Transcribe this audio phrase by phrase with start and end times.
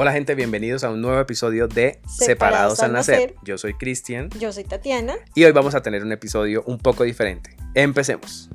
[0.00, 3.34] Hola gente, bienvenidos a un nuevo episodio de Separados, al nacer.
[3.42, 4.30] Yo soy Cristian.
[4.38, 5.16] Yo soy Tatiana.
[5.34, 7.56] Y hoy vamos a tener un episodio un poco diferente.
[7.74, 8.48] Empecemos.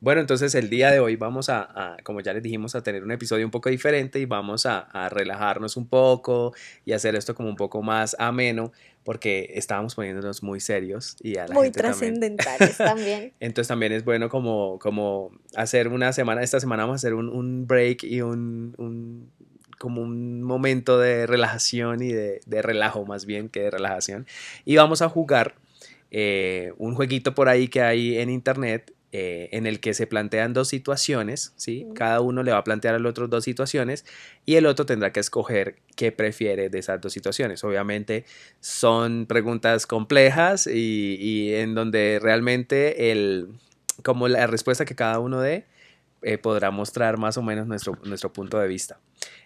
[0.00, 3.12] Bueno, entonces el día de hoy vamos a, como ya les dijimos, a tener un
[3.12, 6.54] episodio un poco diferente y vamos a, relajarnos un poco
[6.86, 8.72] y hacer esto como un poco más ameno
[9.04, 13.34] porque estábamos poniéndonos muy serios y a la muy trascendentales también.
[13.40, 17.66] entonces también es bueno como, como hacer una semana, esta semana vamos a hacer un,
[17.66, 19.30] break y un,
[19.78, 24.26] como un momento de relajación y de, relajo más bien que de relajación
[24.64, 25.56] y vamos a jugar
[26.10, 30.52] eh, un jueguito por ahí que hay en internet eh, en el que se plantean
[30.52, 31.84] dos situaciones, ¿sí?
[31.96, 34.04] Cada uno le va a plantear al otro dos situaciones
[34.46, 37.64] y el otro tendrá que escoger qué prefiere de esas dos situaciones.
[37.64, 38.24] Obviamente
[38.60, 43.48] son preguntas complejas y, en donde realmente el,
[44.04, 45.66] como la respuesta que cada uno dé
[46.22, 49.00] eh, podrá mostrar más o menos nuestro, nuestro punto de vista.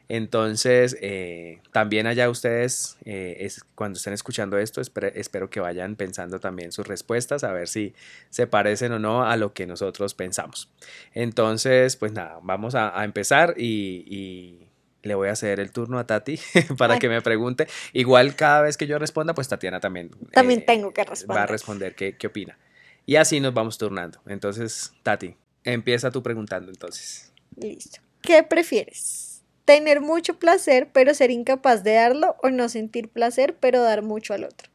[0.09, 6.73] Entonces, eh, también allá ustedes, eh, cuando estén escuchando esto, espero, que vayan pensando también
[6.73, 7.95] sus respuestas, a ver si
[8.29, 10.69] se parecen o no a lo que nosotros pensamos.
[11.13, 14.61] Entonces, pues nada, vamos a, empezar y,
[15.03, 16.39] le voy a hacer el turno a Tati
[16.79, 17.67] para que me pregunte.
[17.93, 20.11] Igual cada vez que yo responda, pues Tatiana también.
[20.33, 21.39] También eh, tengo que responder.
[21.39, 22.59] Va a responder qué, qué opina.
[23.05, 24.21] Y así nos vamos turnando.
[24.27, 27.33] Entonces, Tati, empieza tú preguntando entonces.
[27.57, 28.01] Listo.
[28.23, 29.34] ¿Qué prefieres?
[29.65, 34.35] Tener mucho placer pero ser incapaz de darlo o no sentir placer pero dar mucho
[34.35, 34.71] al otro.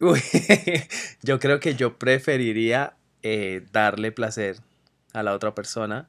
[1.22, 4.56] yo creo que yo preferiría eh, darle placer
[5.12, 6.08] a la otra persona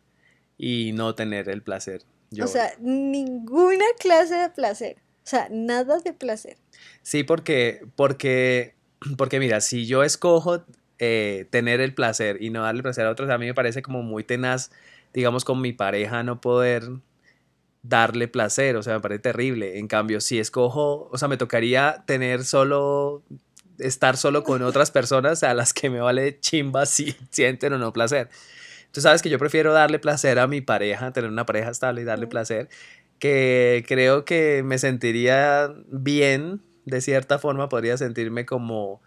[0.57, 2.03] y no tener el placer.
[2.41, 4.97] O sea, ninguna clase de placer.
[5.23, 6.57] O sea, nada de placer.
[7.01, 8.75] Sí, porque, porque,
[9.17, 10.63] porque mira, si yo escojo
[10.99, 14.03] eh, tener el placer y no darle placer a otros, a mí me parece como
[14.03, 14.71] muy tenaz,
[15.13, 16.83] digamos, con mi pareja no poder
[17.81, 19.79] darle placer, o sea, me parece terrible.
[19.79, 23.23] En cambio, si escojo, o sea, me tocaría tener solo,
[23.77, 27.93] estar solo con otras personas a las que me vale chimba si sienten o no
[27.93, 28.29] placer.
[28.91, 32.05] Tú sabes que yo prefiero darle placer a mi pareja, tener una pareja estable y
[32.05, 32.69] darle placer,
[33.19, 39.01] que creo que me sentiría bien, de cierta forma, podría sentirme como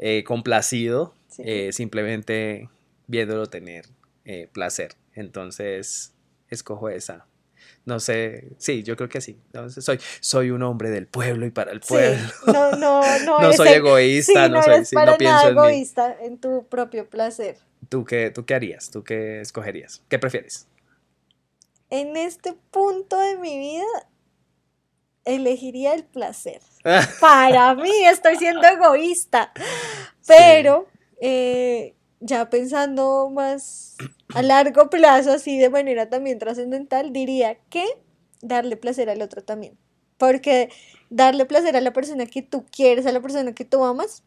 [0.00, 2.68] eh, complacido, eh, simplemente
[3.06, 3.86] viéndolo tener
[4.24, 4.96] eh, placer.
[5.14, 6.14] Entonces,
[6.50, 7.27] escojo esa.
[7.88, 9.38] No sé, sí, yo creo que sí.
[9.80, 12.20] soy, soy un hombre del pueblo y para el pueblo.
[12.46, 13.40] no, no, no.
[13.40, 17.56] no soy egoísta, no, soy, para nada egoísta en, tu propio placer.
[17.88, 18.90] ¿Tú qué, ¿Tú qué harías?
[18.90, 20.02] ¿Tú qué escogerías?
[20.10, 20.66] ¿Qué prefieres?
[21.88, 23.86] En este punto de mi vida,
[25.24, 26.60] elegiría el placer.
[27.22, 29.50] para mí, estoy siendo egoísta.
[30.26, 30.88] Pero
[31.22, 33.96] eh, ya pensando más
[34.34, 37.84] a largo plazo, así de manera también trascendental, diría que
[38.42, 39.76] darle placer al otro también.
[40.16, 40.70] Porque
[41.10, 44.24] darle placer a la persona que tú quieres, a la persona que tú amas,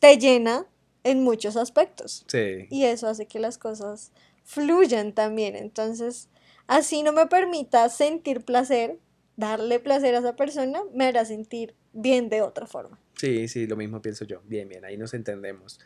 [0.00, 0.66] te llena
[1.04, 2.24] en muchos aspectos.
[2.28, 2.66] Sí.
[2.70, 4.12] Y eso hace que las cosas
[4.44, 5.56] fluyan también.
[5.56, 6.28] Entonces,
[6.66, 8.98] así no me permita sentir placer,
[9.36, 12.98] darle placer a esa persona, me hará sentir bien de otra forma.
[13.16, 14.40] Sí, sí, lo mismo pienso yo.
[14.46, 15.80] Bien, bien, ahí nos entendemos.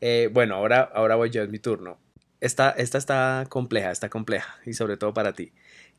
[0.00, 1.98] Eh, bueno, ahora, ahora voy yo, es mi turno.
[2.40, 5.52] Esta, esta está compleja, está compleja, y sobre todo para ti.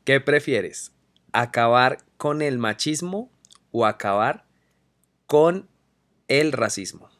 [0.04, 0.92] ¿Qué prefieres?
[1.32, 3.30] ¿Acabar con el machismo
[3.72, 4.44] o acabar
[5.26, 5.68] con
[6.28, 7.10] el racismo?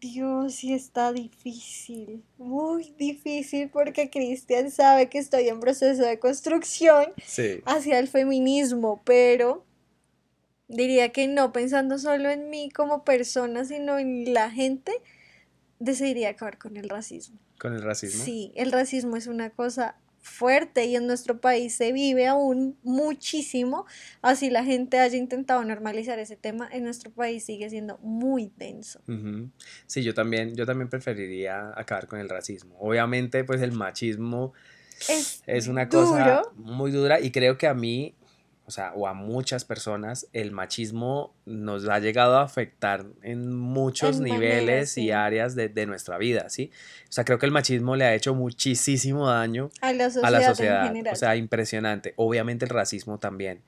[0.00, 7.06] Dios, sí está difícil, muy difícil porque Cristian sabe que estoy en proceso de construcción
[7.64, 9.64] hacia el feminismo, pero
[10.68, 14.92] diría que no pensando solo en mí como persona, sino en la gente,
[15.78, 17.38] decidiría acabar con el racismo.
[17.64, 18.22] ¿Con el racismo?
[18.22, 23.86] Sí, el racismo es una cosa fuerte y en nuestro país se vive aún muchísimo,
[24.20, 29.00] así la gente haya intentado normalizar ese tema, en nuestro país sigue siendo muy denso.
[29.86, 32.76] Sí, yo también, yo también preferiría acabar con el racismo.
[32.80, 34.52] Obviamente, pues el machismo
[35.08, 38.14] es, es una cosa muy dura y creo que a mí
[38.66, 44.20] o sea, o a muchas personas, el machismo nos ha llegado a afectar en muchos
[44.20, 46.70] niveles y áreas de, nuestra vida, ¿sí?
[47.08, 50.94] O sea, creo que el machismo le ha hecho muchísimo daño a la sociedad.
[51.12, 52.14] O sea, impresionante.
[52.16, 53.60] Obviamente el racismo también,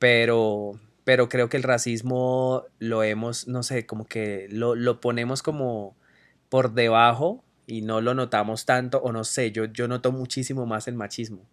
[0.00, 0.72] pero,
[1.04, 5.96] pero creo que el racismo lo hemos, no sé, como que lo, lo ponemos como
[6.48, 10.88] por debajo y no lo notamos tanto, o no sé, yo, yo noto muchísimo más
[10.88, 11.46] el machismo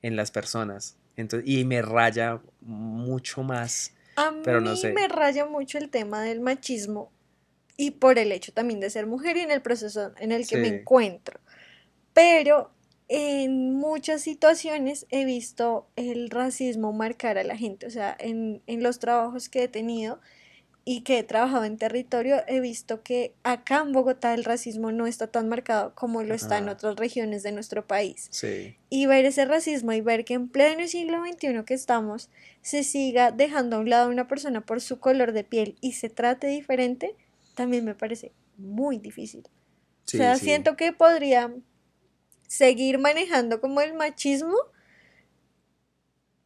[0.00, 0.96] en las personas
[1.44, 3.92] y me raya mucho más.
[4.16, 4.92] A pero mí no sé.
[4.92, 7.10] me raya mucho el tema del machismo
[7.76, 10.56] y por el hecho también de ser mujer y en el proceso en el que
[10.58, 11.40] me encuentro.
[12.12, 12.70] Pero
[13.08, 18.82] en muchas situaciones he visto el racismo marcar a la gente, o sea, en, en
[18.82, 20.20] los trabajos que he tenido
[20.92, 25.06] y que he trabajado en territorio, he visto que acá en Bogotá el racismo no
[25.06, 28.26] está tan marcado como lo está en otras regiones de nuestro país.
[28.32, 28.76] Sí.
[28.88, 32.28] Y ver ese racismo y ver que en pleno siglo XXI que estamos
[32.60, 35.92] se siga dejando a un lado a una persona por su color de piel y
[35.92, 37.14] se trate diferente,
[37.54, 39.44] también me parece muy difícil.
[39.46, 41.54] o sea, siento que podría
[42.48, 44.56] seguir manejando como el machismo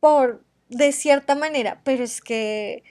[0.01, 2.83] por de cierta manera, pero es que,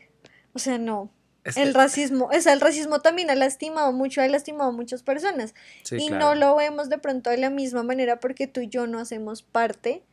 [0.53, 1.12] o sea, no,
[1.55, 5.53] el racismo, o sea, el racismo también ha lastimado mucho, ha lastimado a muchas personas.
[5.91, 8.99] y no lo vemos de pronto de la misma manera porque tú y yo no
[8.99, 10.03] hacemos parte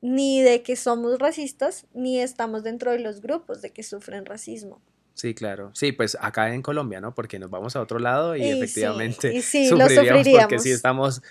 [0.00, 4.80] ni de que somos racistas, ni estamos dentro de los grupos de que sufren racismo.
[5.14, 5.72] Sí, claro.
[5.74, 7.12] Sí, pues acá en Colombia, ¿no?
[7.12, 11.22] Porque nos vamos a otro lado y, efectivamente sí, sufriríamos, porque sí estamos,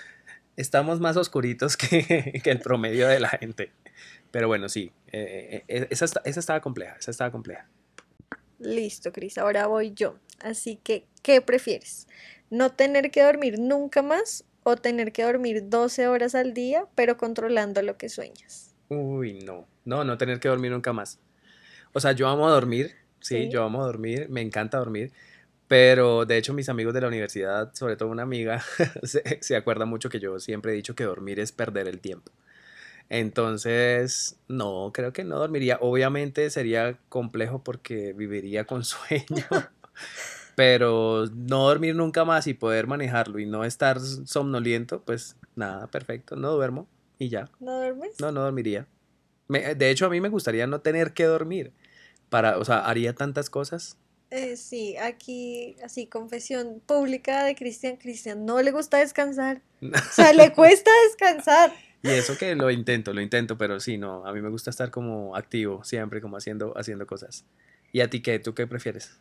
[0.57, 3.72] estamos más oscuritos que, el promedio de la gente.
[4.31, 7.66] Pero bueno, sí, eh, eh, eh, esa, esa estaba compleja, esa estaba compleja.
[8.59, 10.18] Listo, Cris, ahora voy yo.
[10.39, 12.07] Así que, ¿qué prefieres?
[12.50, 17.18] ¿No tener que dormir nunca más o tener que dormir 12 horas al día, pero
[17.18, 18.75] controlando lo que sueñas?
[18.89, 19.68] Uy, no.
[19.86, 21.19] No, no tener que dormir nunca más.
[21.94, 25.12] O sea, yo amo dormir, sí, yo amo dormir, me encanta dormir,
[25.68, 28.62] pero de hecho mis amigos de la universidad, sobre todo una amiga,
[29.04, 32.31] se, se acuerda mucho que yo siempre he dicho que dormir es perder el tiempo.
[33.09, 35.77] Entonces, no, creo que no dormiría.
[35.81, 39.45] Obviamente sería complejo porque viviría con sueño,
[40.56, 46.36] pero no dormir nunca más y poder manejarlo y no estar somnoliento, pues nada, perfecto,
[46.36, 46.88] no duermo
[47.18, 47.50] y ya.
[47.59, 48.19] ¿No duermes?
[48.19, 48.88] No, no dormiría.
[49.48, 51.74] de hecho, a mí me gustaría no tener que dormir.
[52.30, 53.98] Para, o sea, haría tantas cosas.
[54.30, 57.95] Eh, sí, aquí, así, confesión pública de Cristian.
[57.95, 59.62] Cristian no le gusta descansar.
[59.81, 61.71] O sea, le cuesta descansar.
[62.03, 64.91] Y eso que lo intento, lo intento, pero sí, no, a mí me gusta estar
[64.91, 67.45] como activo, siempre como haciendo, haciendo cosas.
[67.91, 68.39] ¿Y a ti qué?
[68.39, 69.11] ¿Tú qué prefieres?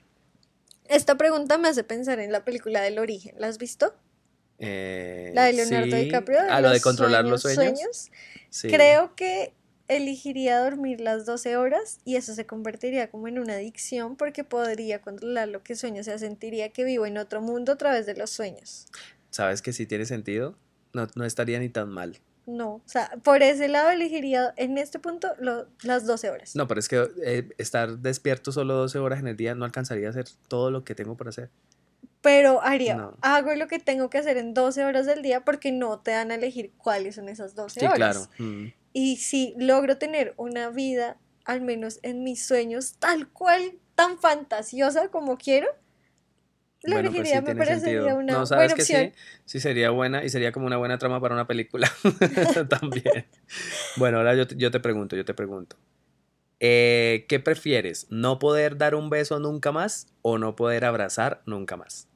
[0.88, 3.34] Esta pregunta me hace pensar en la película del origen.
[3.38, 3.94] ¿La has visto?
[4.58, 6.40] Eh, la de Leonardo DiCaprio.
[6.40, 8.10] a ah, lo de controlar los sueños.
[8.62, 9.52] Creo que
[9.88, 15.00] elegiría dormir las 12 horas y eso se convertiría como en una adicción porque podría
[15.00, 18.16] controlar lo que sueño, o sea, sentiría que vivo en otro mundo a través de
[18.16, 18.86] los sueños.
[19.30, 20.56] ¿Sabes que sí tiene sentido?
[20.92, 22.18] No, no estaría ni tan mal.
[22.46, 25.28] No, o sea, por ese lado elegiría en este punto
[25.82, 26.54] las 12 horas.
[26.54, 30.06] No, pero es que eh, estar despierto solo 12 horas en el día no alcanzaría
[30.06, 31.50] a hacer todo lo que tengo por hacer.
[32.20, 35.98] Pero haría, hago lo que tengo que hacer en 12 horas del día porque no
[36.00, 37.92] te dan a elegir cuáles son esas 12 horas.
[37.92, 38.20] Sí, claro.
[38.38, 38.72] Mm.
[38.92, 45.08] Y si logro tener una vida, al menos en mis sueños, tal cual, tan fantasiosa
[45.08, 45.68] como quiero,
[46.82, 49.12] la bueno, pues me parecería una no, ¿sabes que Sí,
[49.44, 51.90] sí sería buena y sería como una buena trama para una película
[52.68, 53.26] también.
[53.96, 55.76] bueno, ahora yo, yo, te pregunto, yo te pregunto.
[56.60, 58.06] Eh, ¿Qué prefieres?
[58.10, 62.08] ¿No poder dar un beso nunca más o no poder abrazar nunca más?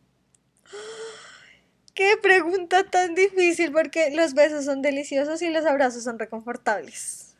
[1.94, 7.36] Qué pregunta tan difícil porque los besos son deliciosos y los abrazos son reconfortables.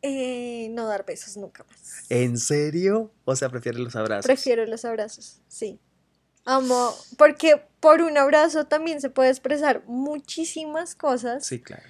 [0.00, 2.06] Eh, no dar besos nunca más.
[2.08, 3.12] ¿En serio?
[3.24, 4.26] O sea, prefieres los abrazos.
[4.26, 5.78] Prefiero los abrazos, sí.
[6.44, 11.46] Amo, porque por un abrazo también se puede expresar muchísimas cosas.
[11.46, 11.82] Sí, claro.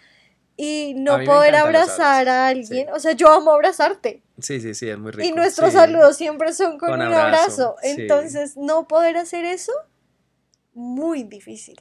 [0.56, 4.22] Y no poder abrazar a alguien, o sea, yo amo abrazarte.
[4.38, 5.26] Sí, sí, sí, es muy rico.
[5.26, 7.76] Y nuestros saludos siempre son con, un abrazo.
[7.82, 9.72] Entonces, no poder hacer eso,
[10.74, 11.80] muy difícil.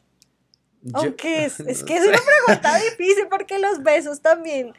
[0.93, 4.73] Aunque es, es que es una pregunta difícil porque los besos también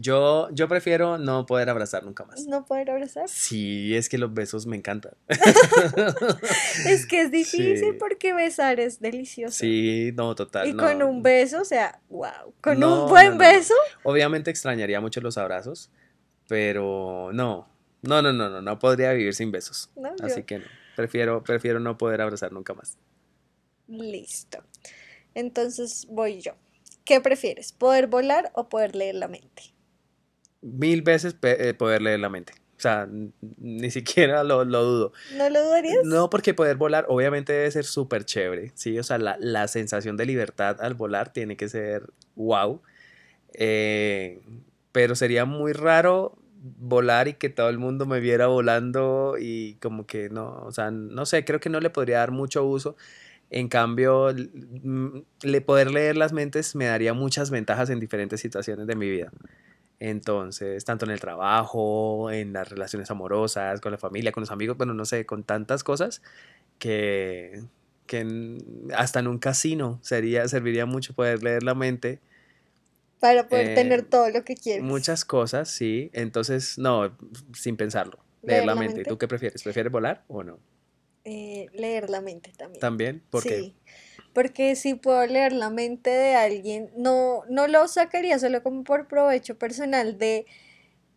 [0.00, 2.46] yo, yo prefiero no poder abrazar nunca más.
[2.46, 3.28] ¿No poder abrazar?
[3.28, 5.14] Sí, es que los besos me encantan.
[6.86, 9.58] es que es difícil porque besar es delicioso.
[9.58, 10.68] Sí, no, total.
[10.68, 13.74] Y con un beso, o sea, wow, con un buen beso.
[14.04, 15.90] Obviamente extrañaría mucho los abrazos,
[16.46, 17.68] pero no,
[18.02, 19.90] no, no, no, no, no podría vivir sin besos.
[20.22, 20.64] Así que no,
[20.94, 22.98] prefiero, prefiero no poder abrazar nunca más.
[23.88, 24.62] Listo.
[25.34, 26.52] Entonces voy yo.
[27.04, 27.72] ¿Qué prefieres?
[27.72, 29.74] ¿Poder volar o poder leer la mente?
[30.60, 32.52] Mil veces eh, poder leer la mente.
[32.78, 33.08] O sea,
[33.58, 35.12] ni siquiera lo, dudo.
[35.36, 36.04] ¿No lo dudarías?
[36.04, 38.96] No, porque poder volar obviamente debe ser súper chévere, ¿sí?
[39.00, 42.04] O sea, la, sensación de libertad al volar tiene que ser
[42.36, 42.80] wow.
[43.54, 44.40] Eh,
[44.92, 50.06] pero sería muy raro volar y que todo el mundo me viera volando y como
[50.06, 52.96] que no, o sea, no sé, creo que no le podría dar mucho uso.
[53.50, 54.34] En cambio,
[55.42, 59.32] le poder leer las mentes me daría muchas ventajas en diferentes situaciones de mi vida.
[60.00, 64.76] Entonces, tanto en el trabajo, en las relaciones amorosas, con la familia, con los amigos,
[64.76, 66.22] bueno, no sé, con tantas cosas,
[66.78, 67.62] que,
[68.06, 68.58] que en-
[68.96, 72.20] hasta en un casino sería, serviría mucho poder leer la mente.
[73.20, 74.84] Para poder Eh, tener todo lo que quieres.
[74.84, 76.10] Muchas cosas, sí.
[76.12, 77.16] Entonces, no,
[77.52, 78.18] sin pensarlo.
[78.44, 79.04] Leer, la, mente.
[79.04, 79.62] ¿Tú qué prefieres?
[79.62, 80.58] ¿Prefieres volar o no?
[81.24, 82.80] Eh, leer la mente también.
[82.80, 83.72] También, ¿por qué?
[84.38, 89.08] Porque si puedo leer la mente de alguien, no, no lo sacaría solo como por
[89.08, 90.46] provecho personal de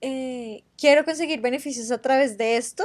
[0.01, 2.83] eh, quiero conseguir beneficios a través de esto,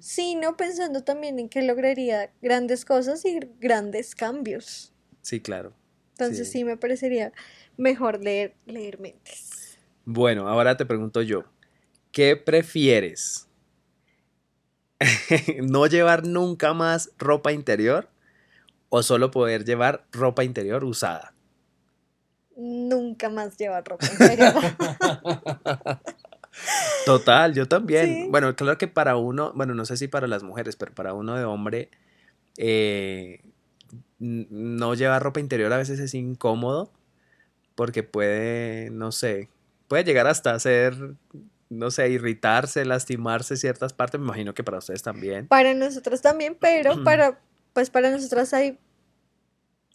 [0.00, 4.92] sino pensando también en que lograría grandes cosas y grandes cambios.
[5.22, 5.72] Sí, claro.
[6.18, 6.58] Entonces Sí.
[6.58, 7.32] sí, me parecería
[7.76, 9.78] mejor leer, leer mentes.
[10.04, 11.44] Bueno, ahora te pregunto yo,
[12.10, 13.46] ¿qué prefieres?
[15.62, 18.08] ¿No llevar nunca más ropa interior
[18.90, 21.32] o solo poder llevar ropa interior usada?
[22.56, 24.52] Nunca más llevar ropa interior.
[27.06, 28.06] Total, yo también.
[28.06, 28.28] Sí.
[28.28, 31.36] Bueno, claro que para uno, bueno, no sé si para las mujeres, pero para uno
[31.36, 31.90] de hombre,
[32.58, 33.40] eh,
[34.18, 36.92] no llevar ropa interior a veces es incómodo
[37.74, 39.48] porque puede, no sé,
[39.88, 41.14] puede llegar hasta hacer,
[41.70, 44.20] no sé, irritarse, lastimarse ciertas partes.
[44.20, 45.46] Me imagino que para ustedes también.
[45.46, 47.40] Para nosotros también, pero para,
[47.72, 48.78] pues para nosotros hay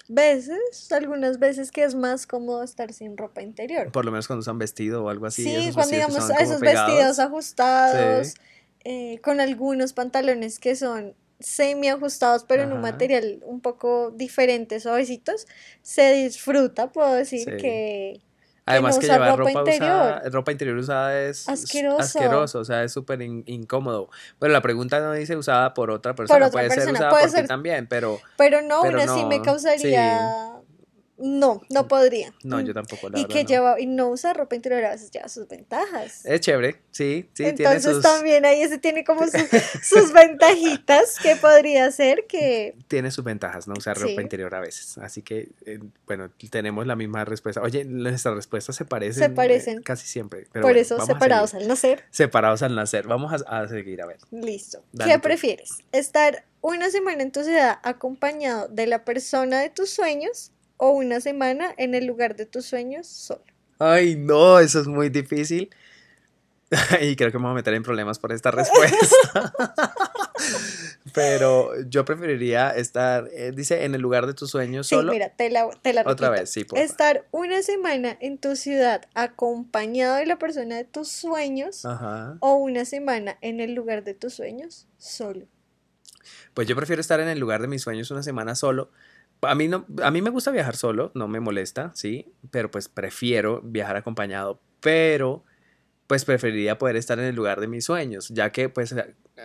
[0.08, 3.92] veces, algunas veces que es más cómodo estar sin ropa interior.
[3.92, 5.44] Por lo menos cuando usan vestido o algo así.
[5.44, 6.62] Sí, esos cuando digamos esos pegados.
[6.62, 8.34] vestidos ajustados, Sí.
[8.84, 14.80] eh, con algunos pantalones que son semi ajustados, pero en un material un poco diferente,
[14.80, 15.48] suavecitos,
[15.82, 17.58] se disfruta, puedo decir Sí.
[17.58, 18.22] que,
[18.66, 22.00] Además no que usar llevar ropa ropa, usada, ropa interior usada es Asqueroso.
[22.00, 24.10] asqueroso, o sea, es súper in- incómodo.
[24.40, 27.30] Bueno, la pregunta no dice usada por otra persona, otra puede ser usada puede por
[27.32, 30.55] ti ser- también, pero pero no, Pero aún así me no, causaría,
[31.18, 32.34] no, no podría.
[32.44, 32.66] no, Mm.
[32.66, 33.50] yo tampoco, la Y verdad, que no.
[33.50, 36.26] lleva, y no usar ropa interior a veces lleva sus ventajas.
[36.26, 39.32] Es chévere, sí, sí, tiene Entonces sus, también ahí ese tiene como sus,
[39.84, 43.74] sus ventajitas que podría ser que tiene sus ventajas, ¿no?
[43.78, 44.04] Usar Sí.
[44.04, 44.98] ropa interior a veces.
[44.98, 47.62] Así que, eh, bueno, tenemos la misma respuesta.
[47.62, 49.24] Oye, nuestras respuestas se parecen.
[49.24, 49.82] Se eh, parecen.
[49.84, 50.48] casi siempre.
[50.52, 52.04] Pero por bueno, eso separados al nacer.
[52.12, 53.08] Separados al nacer.
[53.08, 54.18] Vamos a, a seguir, a ver.
[54.32, 54.84] Listo.
[54.92, 55.24] Dale ¿Qué tú.
[55.24, 55.70] prefieres?
[55.92, 61.22] ¿Estar una semana en tu ciudad acompañado de la persona de tus sueños o una
[61.22, 63.44] semana en el lugar de tus sueños solo?
[63.80, 65.70] Ay, no, eso es muy difícil.
[67.02, 69.54] Y creo que me voy a meter en problemas por esta respuesta.
[71.14, 75.12] Pero yo preferiría estar, eh, dice, en el lugar de tus sueños Sí, solo.
[75.14, 76.32] mira, te la, te la Otra repito.
[76.32, 76.84] vez, sí, por favor.
[76.92, 82.38] Estar una semana en tu ciudad acompañado de la persona de tus sueños Ajá.
[82.42, 85.46] o una semana en el lugar de tus sueños solo.
[86.54, 88.90] Pues yo prefiero estar en el lugar de mis sueños una semana solo.
[89.48, 92.90] A mí, no, a mí me gusta viajar solo, no me molesta, sí, pero pues
[92.90, 95.44] prefiero viajar acompañado, pero
[96.08, 98.94] pues preferiría poder estar en el lugar de mis sueños, ya que pues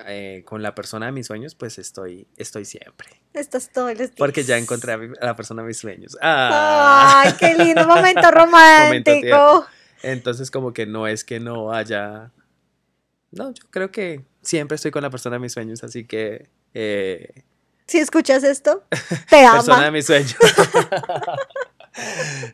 [0.07, 4.13] eh, con la persona de mis sueños pues estoy, estoy siempre, Estás todos los días.
[4.19, 6.19] porque ya encontré a, mi- a la persona de mis sueños.
[6.21, 7.23] Ah.
[7.25, 9.65] ¡Ay, qué lindo momento romántico!
[10.03, 12.31] Entonces como que no es que no haya...
[13.31, 16.51] No, yo creo que siempre estoy con la persona de mis sueños, así que...
[16.75, 17.45] eh,
[17.91, 18.85] Si escuchas esto,
[19.29, 19.91] te persona de ama.
[19.91, 20.37] mis sueños.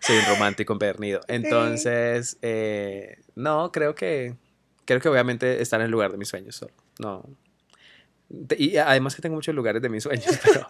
[0.01, 1.21] Soy un romántico empedernido.
[1.29, 4.35] Entonces, eh, no, creo que,
[4.87, 6.73] creo que obviamente estar en el lugar de mis sueños solo.
[6.99, 7.23] No.
[8.57, 10.69] Y además que tengo muchos lugares de mis sueños, pero,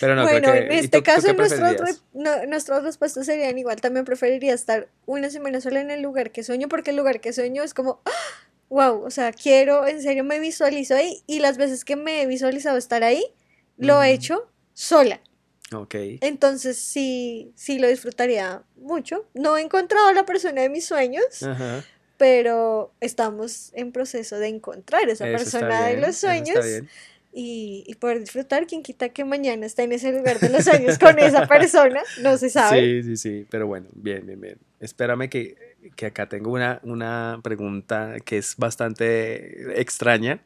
[0.00, 0.66] pero no bueno, creo que.
[0.66, 1.80] en ¿y este tú- tú caso preferirías?
[1.80, 3.80] re- no- nuestras respuestas serían igual.
[3.80, 7.32] También preferiría estar una semana sola en el lugar que sueño, porque el lugar que
[7.32, 8.00] sueño es como,
[8.68, 12.26] wow, o sea, quiero, en serio me visualizo ahí y las veces que me he
[12.26, 13.24] visualizado estar ahí,
[13.76, 15.20] lo he hecho sola.
[15.72, 15.94] Ok.
[16.20, 19.26] Entonces sí, sí lo disfrutaría mucho.
[19.34, 21.82] No he encontrado a la persona de mis sueños, Ajá.
[22.16, 26.64] pero estamos en proceso de encontrar esa Eso está persona de los está sueños
[27.32, 28.66] y, y poder disfrutar.
[28.66, 32.36] Quien quita que mañana esté en ese lugar de los sueños con esa persona, no
[32.36, 33.02] se sabe.
[33.02, 34.58] Sí, sí, sí, pero bueno, bien, bien, bien.
[34.80, 35.56] Espérame que,
[35.96, 40.40] que acá tengo una, una pregunta que es bastante extraña,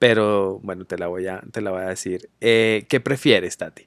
[0.00, 2.28] pero bueno, te la voy a, te la voy a decir.
[2.40, 3.86] Eh, ¿qué prefieres, Tati?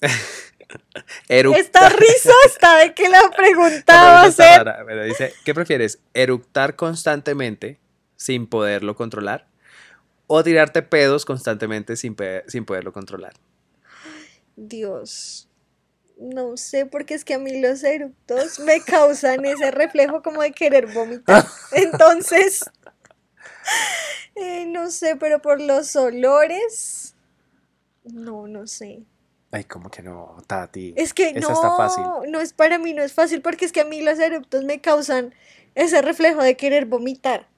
[1.28, 4.64] Eructar- Esta risa está de que la La pregunta va pregunta a está ser.
[4.66, 5.98] rara, pero dice, ¿qué prefieres?
[6.14, 7.78] ¿Eructar constantemente
[8.16, 9.46] sin poderlo controlar?
[10.28, 13.32] ¿O tirarte pedos constantemente sin, pe- sin poderlo controlar?
[14.56, 15.48] Dios.
[16.18, 20.52] No sé, porque es que a mí los eructos me causan ese reflejo como de
[20.52, 21.46] querer vomitar.
[21.72, 22.60] Entonces,
[24.34, 27.14] eh, no sé, pero por los olores,
[28.04, 29.02] no, no sé.
[29.52, 30.94] Ay, como que no, Tati.
[30.96, 32.04] Es que Esa no, está fácil.
[32.28, 34.80] no es para mí, no es fácil, porque es que a mí los eructos me
[34.80, 35.34] causan
[35.74, 37.48] ese reflejo de querer vomitar.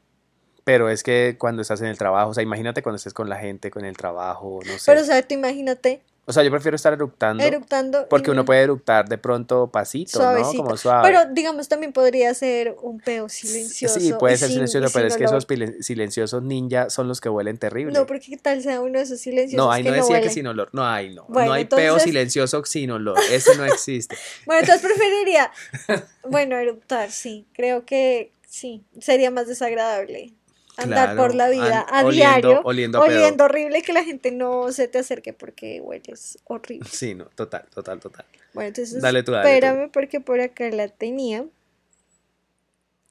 [0.64, 3.37] Pero es que cuando estás en el trabajo, o sea, imagínate cuando estés con la
[3.37, 4.85] gente, con el trabajo, no sé.
[4.87, 7.43] Pero, o sea, tú imagínate O sea, yo prefiero estar eructando.
[7.43, 8.07] eructando.
[8.09, 10.25] Porque uno puede eructar de pronto pasito, ¿no?
[10.25, 10.62] suavecito.
[10.62, 11.02] Como suave.
[11.09, 13.99] Pero, digamos, también podría ser un peo silencioso.
[13.99, 15.45] Sí, puede ser sin- silencioso, pero es que esos
[15.81, 17.93] silenciosos ninja son los que huelen terrible.
[17.93, 20.21] No, porque qué tal sea uno de esos silenciosos No, ahí que no decía que
[20.23, 20.31] huelen?
[20.35, 20.69] sin olor.
[20.73, 21.25] No hay, no.
[21.29, 23.19] Bueno, no hay peo entonces- silencioso sin olor.
[23.33, 24.17] Ese no existe.
[24.47, 25.50] Bueno, entonces preferiría,
[26.29, 30.35] bueno, eruptar, sí, creo que sí, sería más desagradable
[30.76, 34.05] andar Claro, por la vida a oliendo- diario, oliendo a oliendo horrible y que la
[34.05, 36.88] gente no se te acerque porque hueles horrible.
[36.91, 38.25] Sí, no, total, total, total.
[38.55, 39.55] Bueno, entonces Dale tú, dale tú.
[39.55, 41.45] espérame porque por acá la tenía.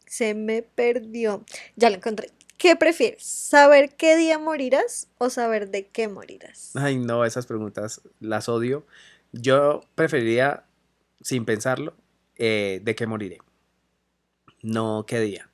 [0.07, 1.45] Se me perdió.
[1.75, 2.29] Ya la encontré.
[2.57, 3.23] ¿Qué prefieres?
[3.23, 6.71] ¿Saber qué día morirás o saber de qué morirás?
[6.75, 8.85] Ay, no, esas preguntas las odio.
[9.31, 10.63] Yo preferiría,
[11.21, 11.93] sin pensarlo,
[12.37, 13.39] eh, de qué moriré.
[14.61, 15.49] No qué día.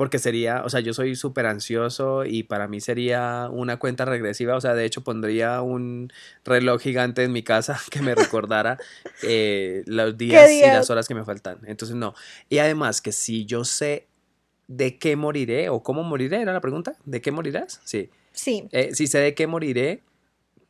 [0.00, 4.56] Porque sería, o sea, yo soy súper ansioso y para mí sería una cuenta regresiva.
[4.56, 6.10] O sea, de hecho pondría un
[6.42, 8.78] reloj gigante en mi casa que me recordara
[9.22, 11.58] eh, los días y las horas que me faltan.
[11.66, 12.14] Entonces, no.
[12.48, 14.06] Y además que si yo sé
[14.68, 16.96] de qué moriré o cómo moriré, era la pregunta.
[17.04, 17.82] ¿De qué morirás?
[17.84, 18.08] Sí.
[18.32, 20.00] Sí, Eh, si sé de qué moriré,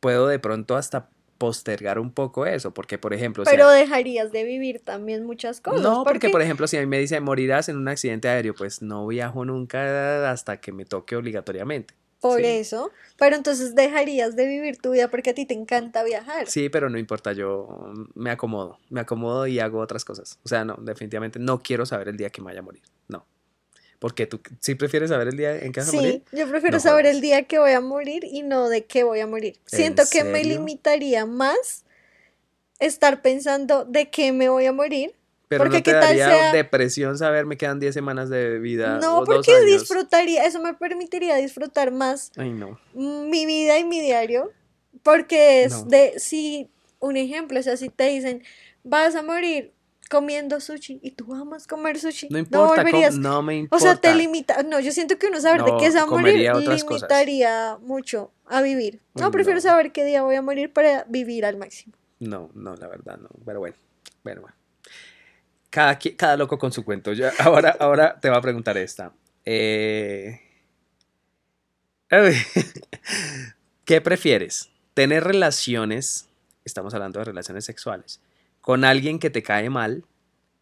[0.01, 1.07] puedo de pronto hasta
[1.41, 5.81] postergar un poco eso, porque por ejemplo, si pero dejarías de vivir también muchas cosas.
[5.81, 8.53] no, porque porque por ejemplo, si a mí me dice morirás en un accidente aéreo,
[8.53, 11.95] pues no viajo nunca hasta que me toque obligatoriamente.
[12.19, 12.45] Por Sí.
[12.45, 16.45] eso, pero entonces dejarías de vivir tu vida porque a ti te encanta viajar.
[16.45, 20.37] Sí, pero no importa, yo me acomodo, me acomodo y hago otras cosas.
[20.43, 22.83] O sea, no, definitivamente no quiero saber el día que me vaya a morir.
[23.07, 23.25] No.
[24.01, 26.23] Porque tú sí prefieres saber el día en que vas a Sí, morir.
[26.31, 27.15] yo prefiero No saber jodas.
[27.17, 29.57] el día que voy a morir y no de qué voy a morir.
[29.71, 31.85] ¿En Siento que me limitaría más
[32.79, 35.13] estar pensando de qué me voy a morir.
[35.47, 38.57] Pero porque no te qué tal daría sea- depresión saber me quedan 10 semanas de
[38.57, 39.81] vida No, o dos porque años.
[39.81, 42.79] disfrutaría, eso me permitiría disfrutar más Ay, no.
[42.95, 44.51] mi vida y mi diario,
[45.03, 45.83] porque es No.
[45.91, 48.41] de, si, un ejemplo, o sea, si te dicen,
[48.83, 49.73] vas a morir
[50.11, 53.83] comiendo sushi y tú amas comer sushi, No importa, volverías, no me o importa.
[53.85, 56.05] sea, te limita, no, yo siento que uno saber de No, qué se va a
[56.05, 56.83] morir cosas.
[56.83, 58.99] limitaría mucho a vivir.
[59.15, 59.61] No, prefiero no.
[59.61, 61.93] saber qué día voy a morir para vivir al máximo.
[62.19, 63.29] No, no, la verdad no.
[63.45, 63.75] Pero bueno,
[64.23, 64.55] bueno, bueno.
[65.69, 67.13] Cada, cada loco con su cuento.
[67.13, 69.13] Ya, ahora, ahora te voy a preguntar esta.
[69.45, 70.41] Eh,
[73.85, 74.69] ¿Qué prefieres?
[74.93, 76.27] ¿Tener relaciones,
[76.65, 78.19] estamos hablando de relaciones sexuales,
[78.61, 80.05] con alguien que te cae mal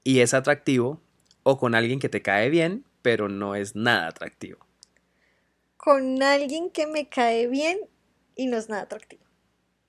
[0.04, 1.02] y es atractivo
[1.44, 4.60] o con alguien que te cae bien pero no es nada atractivo?
[5.78, 7.80] Con alguien que me cae bien
[8.36, 9.24] y no es nada atractivo.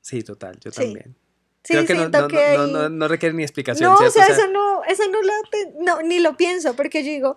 [0.01, 0.83] Sí, total, yo Sí.
[0.83, 1.17] también.
[1.63, 3.97] Sí, Creo que no, siento no, que no, ahí- no, no requiere ni explicación, No,
[3.97, 7.37] o sea, eso no, eso no lo, te- no, ni lo pienso, porque yo digo,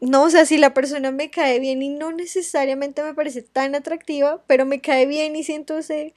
[0.00, 3.74] no, o sea, si la persona me cae bien y no necesariamente me parece tan
[3.76, 6.14] atractiva, pero me cae bien y siento ese,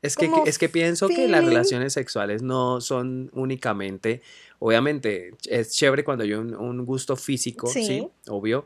[0.00, 4.22] Es que, es que pienso que las relaciones sexuales no son únicamente,
[4.60, 7.84] obviamente es chévere cuando hay un, un gusto físico, sí.
[7.84, 8.08] Sí.
[8.28, 8.64] obvio,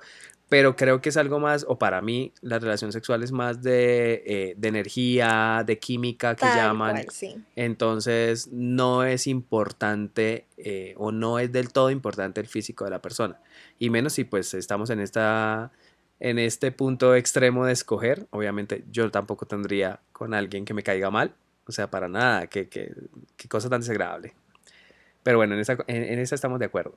[0.53, 4.23] pero creo que es algo más, o para mí, la relación sexual es más de,
[4.27, 6.97] eh, de energía, de química que tal llaman.
[6.97, 7.37] cual, sí.
[7.57, 13.01] Entonces no es importante eh, o no es del todo importante el físico de la
[13.01, 13.41] persona.
[13.79, 15.73] Y menos si pues estamos en esta
[16.25, 18.29] en este punto extremo de escoger.
[18.31, 21.35] Obviamente yo tampoco tendría con alguien que me caiga mal.
[21.67, 22.47] O sea, para nada.
[22.47, 22.95] Qué, qué-
[23.37, 24.33] qué cosa tan desagradable.
[25.25, 26.95] Pero bueno, en esa, en, en esa estamos de acuerdo.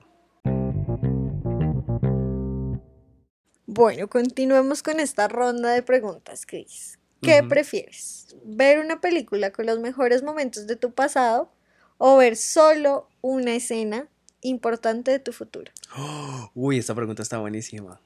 [3.66, 7.00] Bueno, continuemos con esta ronda de preguntas, Chris.
[7.22, 8.36] ¿Qué prefieres?
[8.44, 11.52] ¿Ver una película con los mejores momentos de tu pasado
[11.98, 14.08] o ver solo una escena
[14.42, 15.72] importante de tu futuro?
[16.54, 18.00] Uy, esta pregunta está buenísima.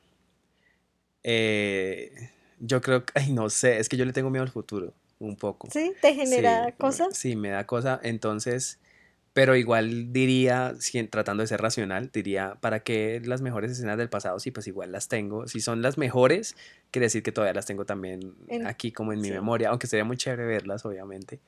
[1.23, 2.11] Eh,
[2.59, 5.35] yo creo que, ay, no sé, es que yo le tengo miedo al futuro, un
[5.35, 5.69] poco.
[5.71, 5.93] ¿Sí?
[6.01, 7.17] ¿Te genera Sí, cosas?
[7.17, 7.99] Sí, me da cosa.
[8.03, 8.79] Entonces,
[9.33, 14.09] pero igual diría, si- tratando de ser racional, diría, ¿para qué las mejores escenas del
[14.09, 14.39] pasado?
[14.39, 15.47] Sí, pues igual las tengo.
[15.47, 16.55] Si son las mejores,
[16.91, 19.33] quiere decir que todavía las tengo también En- aquí como en mi sí.
[19.33, 21.39] memoria, aunque sería muy chévere verlas, obviamente.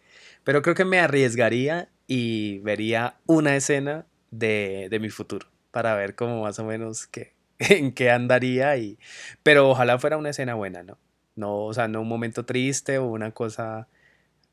[0.43, 6.15] Pero creo que me arriesgaría y vería una escena de, de mi futuro para ver
[6.15, 7.33] cómo más o menos qué,
[7.69, 8.97] en qué andaría y...
[9.43, 10.97] Pero ojalá fuera una escena buena, ¿no?
[11.35, 13.87] No, o sea, no un momento triste o una cosa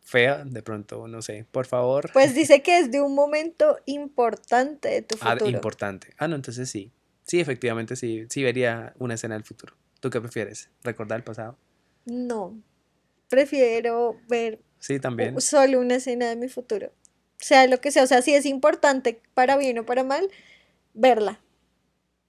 [0.01, 2.11] fea, de pronto, no sé, por favor.
[2.13, 5.51] Pues dice que es de un momento importante de tu Ah, futuro.
[5.51, 6.09] importante.
[6.19, 6.93] Ah, no, entonces sí.
[7.25, 9.75] Sí, efectivamente sí, sí vería una escena del futuro.
[10.01, 10.71] ¿Tú qué prefieres?
[10.83, 11.59] ¿Recordar el pasado?
[12.07, 12.59] No,
[13.29, 15.39] prefiero ver Sí, también.
[15.41, 16.93] solo una escena de mi futuro.
[17.39, 20.29] Sea lo que sea, o sea, si es importante para bien o para mal,
[20.95, 21.41] verla.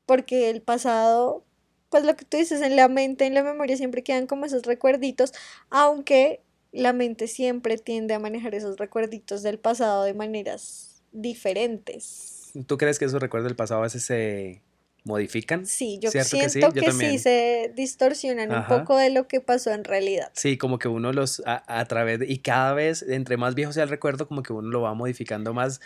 [0.10, 1.46] Porque el pasado
[1.90, 4.64] pues lo que tú dices, en la mente, en la memoria siempre quedan como esos
[4.64, 5.34] recuerditos,
[5.70, 6.42] aunque
[6.72, 12.52] la mente siempre tiende a manejar esos recuerditos del pasado de maneras diferentes.
[12.68, 14.62] ¿Tú crees que esos recuerdos del pasado a veces se
[15.04, 15.66] modifican?
[15.66, 20.32] Sí, yo siento que sí, se distorsionan un poco de lo que pasó en realidad.
[20.34, 23.84] Sí, como que uno los a, través de, y cada vez entre más viejo sea
[23.84, 25.82] el recuerdo, como que uno lo va modificando más.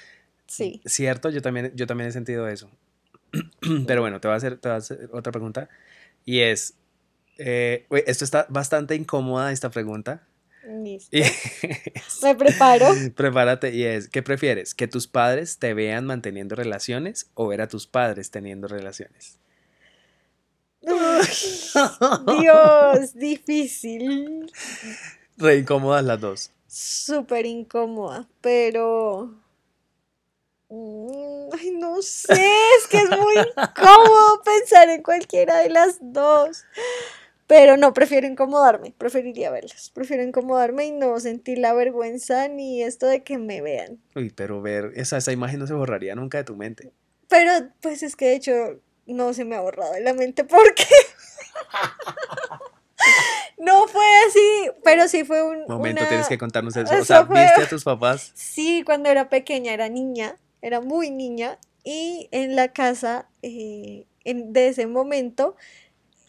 [0.47, 0.81] Sí.
[0.85, 2.69] Cierto, yo también, yo también he sentido eso.
[3.87, 5.69] Pero bueno, te voy a hacer, te voy a hacer otra pregunta.
[6.25, 6.75] Y es,
[7.37, 10.23] eh, esto está bastante incómoda esta pregunta.
[10.65, 11.17] Listo.
[12.23, 12.87] Me preparo.
[13.15, 14.73] Prepárate y es, ¿qué prefieres?
[14.73, 19.39] ¿Que tus padres te vean manteniendo relaciones o ver a tus padres teniendo relaciones?
[22.41, 24.51] Dios, difícil.
[25.37, 26.51] Re incómodas las dos.
[26.67, 29.42] Súper incómoda, pero...
[30.75, 36.65] Mm, ay, no sé, es que es muy incómodo pensar en cualquiera de las dos.
[37.45, 39.91] Pero no, prefiero incomodarme, preferiría verlas.
[39.93, 43.99] Prefiero incomodarme y no sentir la vergüenza ni esto de que me vean.
[44.15, 46.91] Uy, pero ver, esa, esa imagen no se borraría nunca de tu mente.
[47.29, 48.53] Pero, pues es que de hecho
[49.05, 50.85] no se me ha borrado de la mente porque
[53.59, 56.03] no fue así, pero sí fue un momento.
[56.07, 56.95] Tienes que contarnos eso.
[56.99, 58.31] o sea, ¿viste a tus papás?
[58.33, 64.53] Sí, cuando era pequeña, era niña, era muy niña y en la casa eh, en,
[64.53, 65.55] de ese momento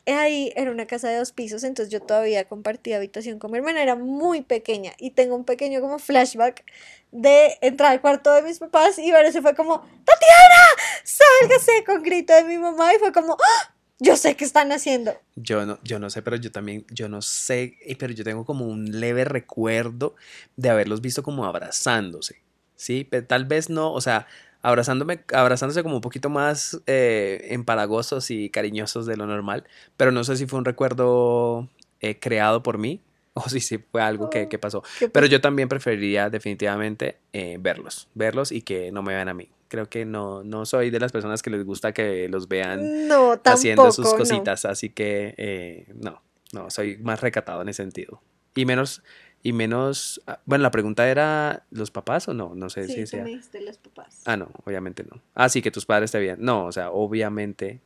[0.07, 3.83] ahí era una casa de dos pisos, entonces yo todavía compartía habitación con mi hermana,
[3.83, 6.65] era muy pequeña y tengo un pequeño como flashback
[7.11, 10.65] de entrar al cuarto de mis papás y ver se fue como, Tatiana,
[11.05, 13.75] sálgase con grito de mi mamá y fue como, ¡Ah!
[14.01, 15.15] yo sé qué están haciendo.
[15.37, 18.67] Yo no, yo no sé, pero yo también, yo no sé, pero yo tengo como
[18.67, 20.17] un leve recuerdo
[20.57, 22.43] de haberlos visto como abrazándose,
[22.77, 23.07] ¿sí?
[23.09, 24.27] Pero tal vez no, o sea,
[24.63, 29.65] abrazándome, abrazándose como un poquito más eh, empalagosos y cariñosos de lo normal,
[29.97, 31.69] pero no sé si fue un recuerdo
[32.01, 33.01] eh, creado por mí
[33.35, 34.83] o si sí fue algo que, que pasó.
[35.13, 39.51] Pero yo también preferiría definitivamente eh, verlos, verlos y que no me vean a mí.
[39.69, 43.09] Creo que no, no soy de las personas que les gusta que los vean
[43.45, 48.23] haciendo sus cositas, así que eh, no, no, soy más recatado en ese sentido.
[48.55, 49.03] Y menos,
[49.45, 52.55] y menos, ah, bueno, la pregunta era, ¿los papás o no?
[52.55, 53.27] No sé si sea.
[53.27, 54.23] los papás.
[54.25, 55.21] Ah, no, obviamente no.
[55.35, 56.39] Ah, sí, que tus padres te vean.
[56.41, 57.83] No, o sea, obviamente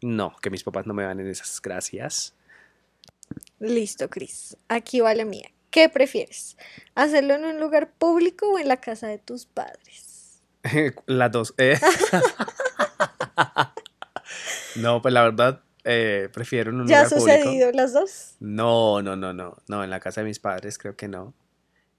[0.00, 2.32] no, que mis papás no me vean en esas gracias.
[3.60, 4.56] Listo, Cris.
[4.68, 5.50] Aquí va la mía.
[5.70, 6.56] ¿Qué prefieres?
[6.94, 10.40] ¿Hacerlo en un lugar público o en la casa de tus padres?
[11.04, 11.52] Las dos.
[11.58, 11.78] Eh.
[14.76, 18.36] no, pues la verdad, eh, prefiero en un ¿Ya ha sucedido las dos?
[18.40, 19.56] No, no, no, no.
[19.68, 21.34] No, en la casa de mis padres creo que no.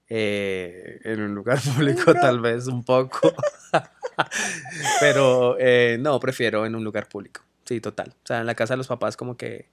[0.08, 3.34] Eh, en un lugar público tal vez un poco.
[5.00, 7.42] Pero eh, no, prefiero en un lugar público.
[7.64, 8.14] Sí, total.
[8.22, 9.68] O sea, en la casa de los papás como que...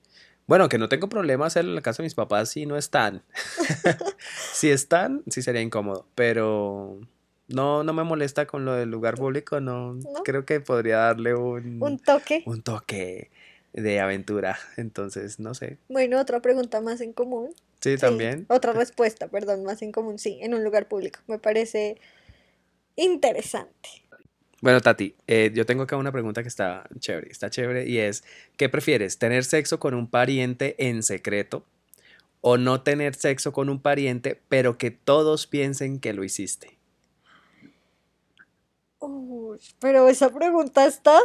[0.48, 3.24] Bueno, que no tengo problema hacerlo en la casa de mis papás si no están.
[4.54, 6.08] si están, sí sería incómodo.
[6.16, 7.00] Pero
[7.48, 9.62] no, no me molesta con lo del lugar público.
[9.62, 9.98] no.
[10.26, 11.82] Creo que podría darle un...
[11.82, 12.44] Un toque.
[12.46, 13.30] Un toque
[13.74, 14.58] de aventura.
[14.78, 15.78] Entonces, no sé.
[15.90, 17.54] Bueno, otra pregunta más en común.
[17.80, 18.46] Sí, también.
[18.50, 20.20] Otra respuesta, perdón, más en común.
[20.20, 21.20] Sí, en un lugar público.
[21.28, 21.98] Me parece
[22.96, 23.90] interesante.
[24.62, 28.24] Bueno, Tati, eh, yo tengo acá una pregunta que está chévere, está chévere y es,
[28.58, 29.18] ¿qué prefieres?
[29.18, 31.66] ¿Tener sexo con un pariente en secreto
[32.42, 36.78] o no tener sexo con un pariente pero que todos piensen que lo hiciste?
[39.80, 41.20] pero esa pregunta está...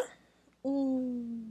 [0.62, 1.45] Mm,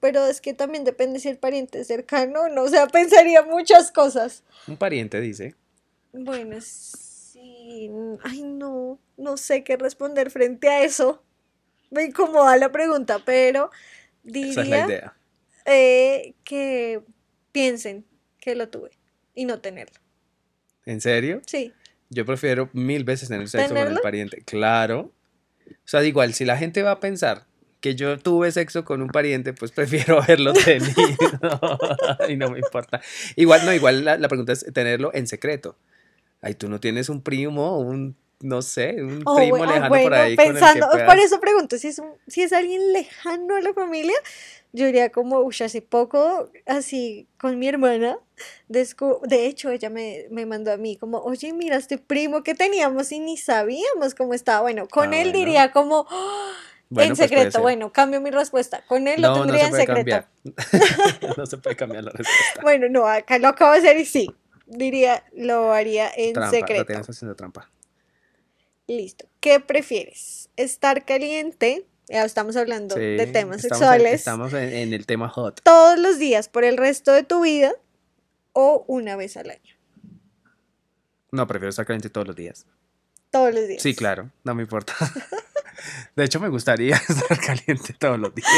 [0.00, 2.62] pero es que también depende si el pariente es cercano o no.
[2.62, 4.42] O sea, pensaría muchas cosas.
[4.66, 5.54] Un pariente dice.
[6.12, 7.90] Bueno, sí.
[8.22, 8.98] Ay, no.
[9.16, 11.22] No sé qué responder frente a eso.
[11.90, 13.70] Me incomoda la pregunta, pero
[14.22, 15.16] diría Esa es la idea.
[15.66, 17.02] Eh, que
[17.52, 18.04] piensen
[18.38, 18.90] que lo tuve
[19.34, 20.00] y no tenerlo.
[20.86, 21.42] ¿En serio?
[21.46, 21.72] Sí.
[22.08, 24.42] Yo prefiero mil veces tener sexo con el pariente.
[24.42, 25.12] Claro.
[25.68, 27.46] O sea, igual, si la gente va a pensar
[27.86, 30.90] que yo tuve sexo con un pariente, pues prefiero haberlo tenido
[32.28, 33.00] y no me importa.
[33.36, 35.76] Igual, no, igual la, pregunta es tenerlo en secreto.
[36.42, 40.34] Ay, tú no tienes un primo, un, no sé, un oh, primo lejano por ahí.
[40.34, 44.16] Pensando, por eso pregunto, si es, si es alguien lejano a la familia,
[44.72, 48.18] yo diría como, uy, hace poco, así, con mi hermana,
[48.66, 53.12] de hecho, ella me, me, mandó a mí como, oye, mira, este primo que teníamos
[53.12, 54.62] y ni sabíamos cómo estaba.
[54.62, 56.08] Bueno, con ah, él diría como...
[56.90, 58.84] En pues secreto, bueno, cambio mi respuesta.
[58.86, 60.24] Con él lo tendría en secreto.
[61.36, 62.62] no se puede cambiar la respuesta.
[62.62, 64.30] bueno, no, acá lo acabo de hacer y sí.
[64.66, 66.86] Diría, lo haría en secreto.
[66.86, 67.70] tienes haciendo trampa.
[68.86, 69.26] Listo.
[69.40, 70.48] ¿Qué prefieres?
[70.56, 75.28] ¿Estar caliente ya estamos hablando de temas estamos sexuales, En, estamos en, en el tema
[75.28, 75.60] hot.
[75.64, 77.72] todos los días por el resto de tu vida
[78.52, 79.74] o una vez al año.
[81.32, 82.64] No, prefiero estar caliente todos los días.
[83.30, 83.82] Todos los días.
[83.82, 84.94] Sí, claro, no me importa.
[86.14, 88.48] De hecho, me gustaría estar caliente todos los días.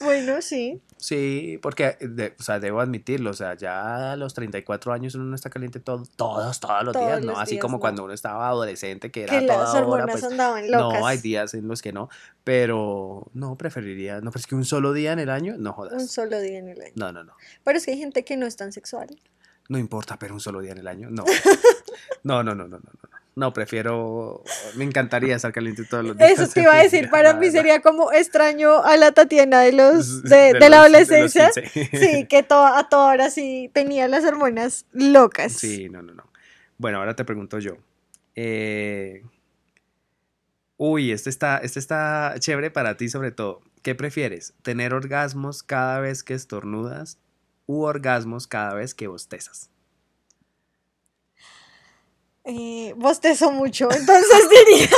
[0.00, 0.80] Bueno, sí.
[0.96, 5.24] Sí, porque, de- o sea, debo admitirlo, o sea, ya a los 34 años uno
[5.24, 7.32] no está caliente todo, todos, todos los Todos días, ¿no?
[7.32, 7.80] los Así días, como no.
[7.80, 11.00] cuando uno estaba adolescente, que era Que las toda hora, hormonas pues, andaban locas.
[11.00, 12.08] no, hay días en los que no,
[12.44, 15.76] pero no, preferiría, no, pero es que un solo día en el año, no Un
[15.76, 16.10] jodas.
[16.10, 16.92] solo día en el año.
[16.96, 17.34] No, no, no.
[17.62, 19.08] Pero es que hay gente que no es tan sexual.
[19.68, 21.24] No importa, pero un solo día en el año, no.
[22.24, 23.17] No, no, no, no, no, no.
[23.38, 24.42] No, prefiero,
[24.74, 26.30] me encantaría estar caliente todos los días.
[26.32, 30.22] Eso te iba a decir, para mí sería como extraño a la Tatiana de los
[30.28, 31.50] de, De de la los- adolescencia.
[31.52, 31.90] 15.
[31.96, 35.52] Sí, que to- a toda hora sí tenía las hormonas locas.
[35.52, 36.24] Sí, no, no, no.
[36.78, 37.76] Bueno, ahora te pregunto yo.
[38.34, 39.22] Eh,
[40.76, 43.60] Uy, este está, este está chévere para ti sobre todo.
[43.82, 44.54] ¿Qué prefieres?
[44.62, 47.18] ¿Tener orgasmos cada vez que estornudas
[47.66, 49.70] u orgasmos cada vez que bostezas?
[52.50, 54.88] Eh, bostezo mucho, entonces diría.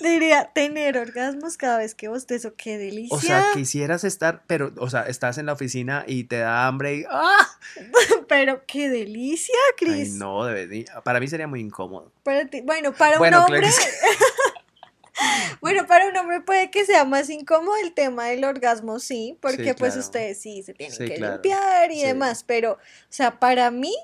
[0.00, 3.16] diría tener orgasmos cada vez que bostezo, qué delicia.
[3.16, 6.94] O sea, quisieras estar, pero, o sea, estás en la oficina y te da hambre
[6.96, 7.58] y ¡ah!
[8.28, 10.12] Pero qué delicia, Ay, Cris.
[10.14, 12.12] no, debe- para mí sería muy incómodo.
[12.22, 13.70] Para ti- Bueno, para Bueno, un claro hombre.
[13.78, 13.86] que.
[15.62, 19.70] Bueno, para un hombre puede que sea más incómodo el tema del orgasmo, sí, porque
[19.70, 21.32] Sí, pues ustedes sí se tienen Sí, que claro.
[21.34, 22.06] limpiar y Sí.
[22.06, 23.94] demás, pero, o sea, para mí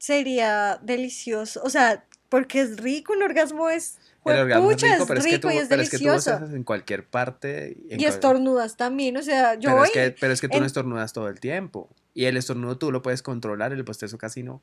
[0.00, 5.20] sería delicioso, o sea, porque es rico, un orgasmo es, El orgasmo es rico, pero
[5.20, 6.44] es que tú, rico y es pero es que tú delicioso.
[6.56, 7.72] en cualquier parte.
[7.90, 10.48] en y cual- estornudas también, o sea, yo Pero voy, es, que, pero es que
[10.48, 11.88] tú no estornudas todo el tiempo.
[12.14, 14.62] Y el estornudo tú lo puedes controlar, el bostezo casi no.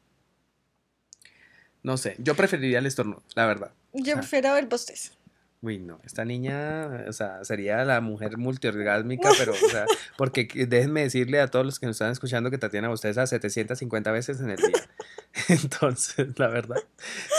[1.83, 3.71] No sé, yo preferiría el estornudo, la verdad.
[3.93, 5.13] yo sea, prefiero el bostezo.
[5.61, 9.85] Uy, no, esta niña, o sea, sería la mujer multiorgásmica, pero, o sea,
[10.17, 14.11] porque que- déjenme decirle a todos los que nos están escuchando que Tatiana bosteza 750
[14.11, 14.87] veces en el día.
[15.49, 16.77] Entonces, la verdad,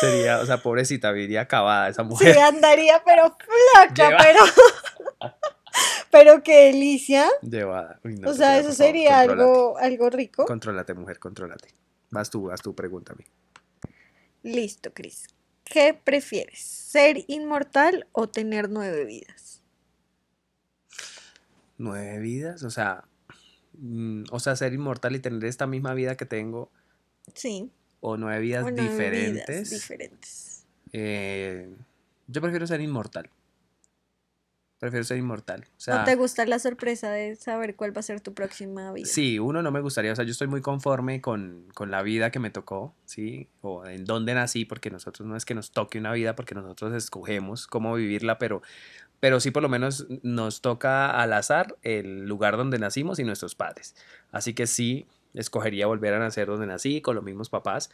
[0.00, 2.38] sería, o sea, pobrecita, viviría acabada esa Sí, mujer.
[2.40, 5.32] andaría, pero flaca, Lleva- pero,
[6.10, 8.00] pero qué delicia, Llevada.
[8.04, 10.44] Uy, no, o sea, eso favor, sería algo, algo rico.
[10.44, 11.68] Contrólate, mujer, contrólate.
[12.10, 13.26] Vas tú, vas tú, pregúntame.
[14.42, 15.26] Listo, Cris.
[15.70, 16.58] ¿Qué prefieres?
[16.60, 19.62] ¿Ser inmortal o tener nueve vidas?
[21.76, 23.04] Nueve vidas, o sea,
[23.74, 26.70] mm, o sea, ser inmortal y tener esta misma vida que tengo,
[27.34, 27.70] Sí.
[28.00, 29.70] o nueve vidas o nueve vidas diferentes.
[29.70, 30.64] diferentes.
[30.92, 31.68] eh,
[32.26, 33.30] yo prefiero ser inmortal.
[34.78, 35.64] Prefiero ser inmortal.
[35.76, 38.92] O sea, ¿No te gusta la sorpresa de saber cuál va a ser tu próxima
[38.92, 39.06] vida?
[39.06, 42.30] sí, uno no me gustaría, o sea, yo estoy muy conforme con, con la vida
[42.30, 43.48] que me tocó, ¿sí?
[43.60, 46.94] O en dónde nací, porque nosotros no es que nos toque una vida, porque nosotros
[46.94, 48.62] escogemos cómo vivirla, pero,
[49.18, 53.56] pero sí por lo menos nos toca al azar el lugar donde nacimos y nuestros
[53.56, 53.96] padres.
[54.30, 57.90] Así que sí, escogería volver a nacer donde nací, con los mismos papás,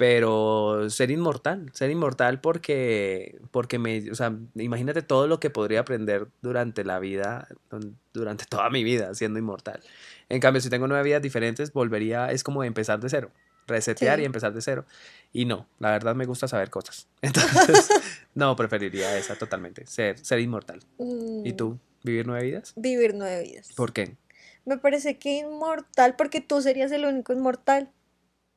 [0.00, 5.80] pero ser inmortal, ser inmortal porque, porque me, o sea, imagínate todo lo que podría
[5.80, 7.46] aprender durante la vida,
[8.14, 9.82] durante toda mi vida siendo inmortal.
[10.30, 13.30] En cambio, si tengo nueve vidas diferentes, volvería, es como empezar de cero,
[13.66, 14.22] resetear Sí.
[14.22, 14.86] y empezar de cero.
[15.34, 17.06] Y no, la verdad me gusta saber cosas.
[17.20, 17.90] Entonces,
[18.34, 20.80] no, preferiría esa totalmente, ser, ser inmortal.
[20.98, 21.78] ¿Y Mm, tú?
[22.02, 22.72] ¿Vivir nueve vidas?
[22.74, 23.70] Vivir nueve vidas.
[23.76, 24.16] ¿Por qué?
[24.64, 27.92] Me parece que inmortal, porque tú serías el único inmortal.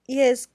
[0.08, 0.50] Y es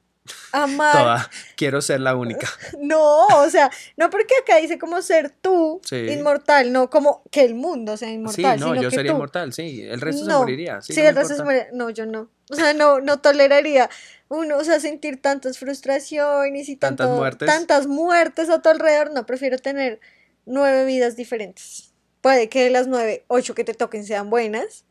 [0.53, 0.93] amar.
[0.93, 2.49] Toda, quiero ser la única.
[2.81, 5.97] No, o sea, no porque acá dice como ser tú Sí.
[5.97, 9.17] inmortal, no como que el mundo sea Sí, inmortal, no, sino yo que sería tú.
[9.17, 9.83] inmortal, sí.
[9.83, 10.81] El resto se No, moriría.
[10.83, 11.69] Sí, Sí, no el resto se muere.
[11.73, 12.31] No, yo no.
[12.51, 13.91] O sea, no, no toleraría
[14.29, 17.47] uno, o sea, sentir tantas frustraciones y Tantas tanto- muertes.
[17.49, 19.13] tantas muertes a tu alrededor.
[19.13, 20.01] No, prefiero tener
[20.47, 21.93] nueve vidas diferentes.
[22.21, 24.85] Puede que de las nueve, ocho que te toquen sean buenas.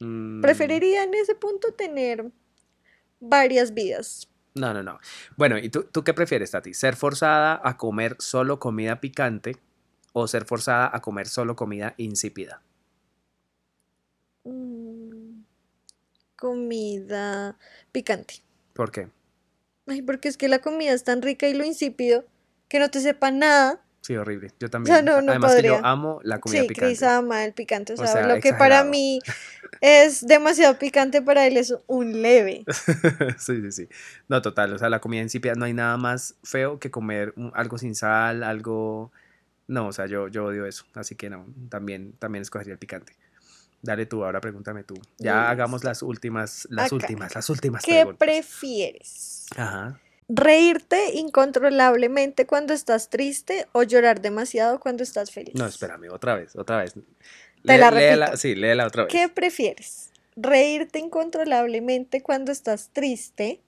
[0.00, 2.26] Mm, Preferiría en ese punto tener
[3.20, 4.28] varias vidas.
[4.58, 4.98] No, no, no.
[5.36, 6.74] Bueno, ¿y tú, tú qué prefieres, Tati?
[6.74, 9.56] ¿Ser forzada a comer solo comida picante
[10.12, 12.62] o ser forzada a comer solo comida insípida?
[14.44, 15.42] Mm,
[16.36, 17.58] comida
[17.92, 18.42] picante.
[18.74, 19.08] ¿Por qué?
[19.86, 22.24] Ay, porque es que la comida es tan rica y lo insípido
[22.68, 23.82] que no te sepa nada.
[24.08, 24.50] Sí, horrible.
[24.58, 24.94] Yo O también.
[24.96, 26.86] sea, no, no Además que yo amo la comida Sí, picante.
[26.86, 27.92] Cris ama el picante.
[27.92, 29.20] O O sea, lo que para mí
[29.82, 32.64] es demasiado picante, para él es un leve.
[33.38, 33.88] sí, sí, sí.
[34.26, 34.72] No, total.
[34.72, 37.94] O sea, la comida insípida no hay nada más feo que comer un- algo sin
[37.94, 39.12] sal, algo.
[39.66, 40.86] No, o sea, yo, yo odio eso.
[40.94, 43.12] Así que no, también, también escogería el picante.
[43.82, 44.94] Dale tú, ahora pregúntame tú.
[45.18, 46.94] Ya hagamos las últimas, las Acá.
[46.94, 48.18] últimas, las últimas ¿Qué preguntas.
[48.26, 49.46] prefieres?
[49.54, 50.00] Ajá.
[50.28, 55.54] Reírte incontrolablemente cuando estás triste o llorar demasiado cuando estás feliz.
[55.54, 56.92] No, espérame, otra vez, otra vez.
[56.94, 57.02] Te
[57.62, 58.36] Lé- la léela- repito.
[58.36, 59.12] sí, léela otra vez.
[59.12, 60.10] ¿Qué prefieres?
[60.36, 63.60] ¿Reírte incontrolablemente cuando estás triste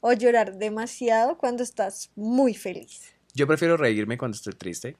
[0.00, 3.02] o llorar demasiado cuando estás muy feliz?
[3.34, 4.96] Yo prefiero reírme cuando estoy triste,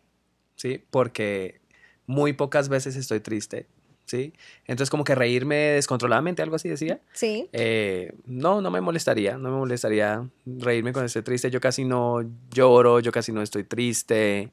[0.57, 0.83] ¿sí?
[0.91, 1.61] Porque
[2.07, 3.67] muy pocas veces estoy triste,
[4.07, 4.33] ¿sí?
[4.67, 7.01] Entonces como que reírme descontroladamente, algo así decía.
[7.13, 7.49] Sí.
[7.53, 11.51] Eh, no, no me molestaría, no me molestaría reírme cuando estoy triste.
[11.51, 14.53] Yo casi no lloro, yo casi no estoy triste.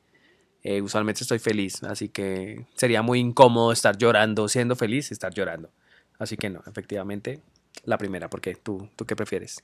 [0.63, 5.71] Eh, usualmente estoy feliz, así que sería muy incómodo estar llorando, siendo feliz estar llorando.
[6.19, 7.39] Así que no, efectivamente,
[7.83, 9.63] la primera, porque tú, ¿tú qué prefieres?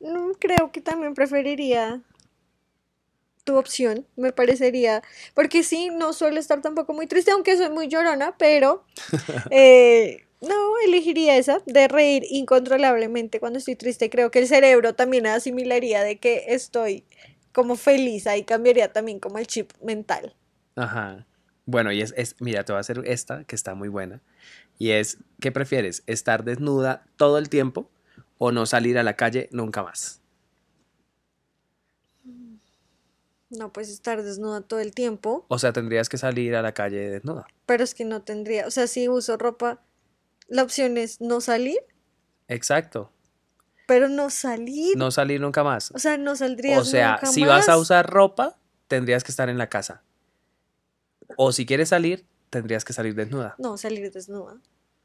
[0.00, 2.00] Mm, Creo que también preferiría
[3.48, 7.88] tu opción, me parecería, porque sí, no suelo estar tampoco muy triste, aunque soy muy
[7.88, 8.84] llorona, pero
[9.50, 14.10] eh, no, elegiría esa, de reír incontrolablemente cuando estoy triste.
[14.10, 17.04] Creo que el cerebro también asimilaría de que estoy
[17.54, 20.34] como feliz, ahí cambiaría también como el chip mental.
[20.76, 21.24] Ajá.
[21.64, 24.20] Bueno, y es, es, mira, te voy a hacer esta que está muy buena.
[24.78, 26.02] Y es, ¿qué prefieres?
[26.06, 27.88] ¿Estar desnuda todo el tiempo
[28.36, 30.20] o no salir a la calle nunca más?
[33.50, 37.08] No, pues estar desnuda todo el tiempo, O sea, tendrías que salir a la calle
[37.10, 37.46] desnuda.
[37.66, 39.80] pero es que no tendría, o sea, si uso ropa,
[40.48, 41.78] la opción es no salir,
[42.48, 43.10] Exacto.
[43.86, 45.90] pero no salir, No salir nunca más.
[45.94, 49.48] o sea, no saldrías O sea, nunca si vas a usar ropa, tendrías que estar
[49.48, 50.02] en la casa.
[51.36, 53.54] O si quieres salir, tendrías que salir desnuda.
[53.58, 54.58] No, salir desnuda.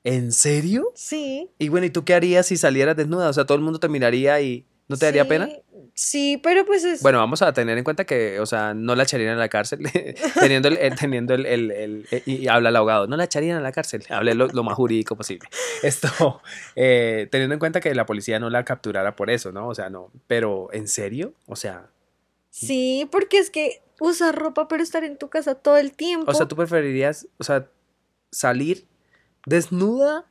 [0.06, 0.92] ¿En serio?
[0.96, 1.50] Sí.
[1.60, 3.30] Y bueno, ¿y tú qué harías si salieras desnuda?
[3.30, 5.50] O sea, todo el mundo te miraría y ¿no te daría sí, pena?
[5.96, 7.02] Sí, pero pues es.
[7.04, 9.80] Bueno, vamos a tener en cuenta que, o sea, no la echarían a la cárcel,
[10.40, 13.58] teniendo el, el- teniendo el, el- el- eh, y habla el abogado, no la echarían
[13.58, 15.48] a la cárcel, hable lo, lo más jurídico posible.
[15.84, 16.42] Esto,
[16.76, 19.68] eh, teniendo en cuenta que la policía no la capturara por eso, ¿no?
[19.68, 21.34] O sea, no, pero ¿en serio?
[21.46, 21.88] O sea,
[22.50, 26.30] Sí, porque es que usar ropa, pero estar en tu casa todo el tiempo.
[26.30, 27.68] o sea, tú preferirías, o sea,
[28.32, 28.86] salir
[29.46, 30.26] desnuda.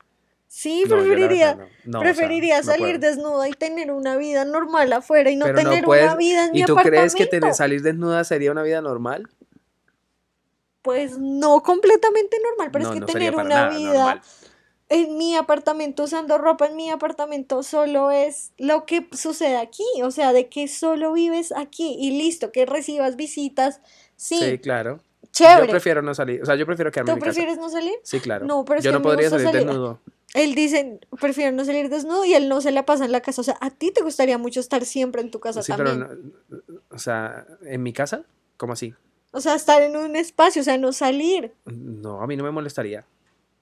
[0.54, 1.54] Sí, No, preferiría.
[1.54, 1.92] verdad no.
[1.92, 5.58] No, o sea, preferiría salir desnuda y tener una vida normal afuera y no Pero
[5.58, 7.56] tener puedes- una vida en mi ¿Y tú crees que tener, apartamento.
[7.56, 9.28] salir desnuda sería una vida normal?
[10.82, 14.20] Pues no completamente normal, pero es que tener una nada vida normal.
[14.88, 20.10] en mi apartamento usando ropa en mi apartamento solo es lo que sucede aquí, o
[20.10, 23.80] sea, de que solo vives aquí y listo, que recibas visitas,
[24.16, 25.00] sí, Sí, claro.
[25.30, 25.66] chévere.
[25.66, 27.34] Yo prefiero no salir, o sea, yo prefiero quedarme ¿Tú en mi casa.
[27.36, 27.94] prefieres no salir?
[28.02, 28.44] Sí, claro.
[28.44, 29.98] No, pero es yo no podría salir- desnudo.
[30.34, 33.42] Él dice, prefiero no salir desnudo y él no se la pasa en la casa.
[33.42, 36.32] O sea, a ti te gustaría mucho estar siempre en tu casa Sí, pero también.
[36.48, 36.58] no,
[36.90, 38.24] o sea, en mi casa,
[38.56, 38.94] ¿cómo así?
[39.32, 41.52] O sea, estar en un espacio, o sea, no salir.
[41.66, 43.04] No, a mí no me molestaría.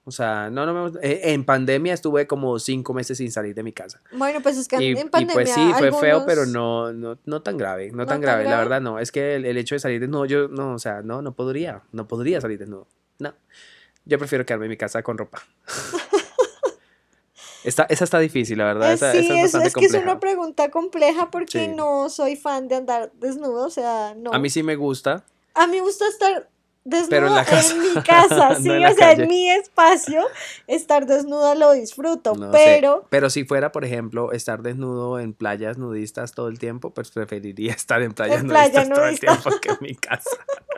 [0.03, 3.63] O sea, no, no me eh, En pandemia estuve como cinco meses sin salir de
[3.63, 4.01] mi casa.
[4.13, 7.19] Bueno, pues es que Y, en y pandemia pues sí, fue feo, pero no, no,
[7.25, 8.97] no tan grave, no, ¿No tan tan grave, la verdad no.
[8.97, 11.83] Es que el, el hecho de salir desnudo, yo no, o sea, no, no podría,
[11.91, 12.87] no podría salir desnudo.
[13.19, 13.33] No.
[14.05, 15.43] Yo prefiero quedarme en mi casa con ropa.
[17.63, 18.91] Esta, esa está difícil, la verdad.
[18.91, 21.67] Eh, Esa, sí, esa es bastante es que es una pregunta compleja porque Sí.
[21.67, 24.33] no soy fan de andar desnudo, o sea, no.
[24.33, 26.49] A mí sí me gusta, A mí me gusta estar
[26.83, 27.75] desnuda Pero en la casa.
[27.75, 29.23] mi casa, No sí, en la o sea, calle.
[29.23, 30.23] en mi espacio,
[30.65, 35.33] estar desnuda lo disfruto, No sé, pero pero si fuera, por ejemplo, estar desnudo en
[35.33, 39.11] playas nudistas todo el tiempo, pues preferiría estar en playas En playa nudistas todo el
[39.11, 39.27] nudista.
[39.27, 40.29] tiempo que en mi casa.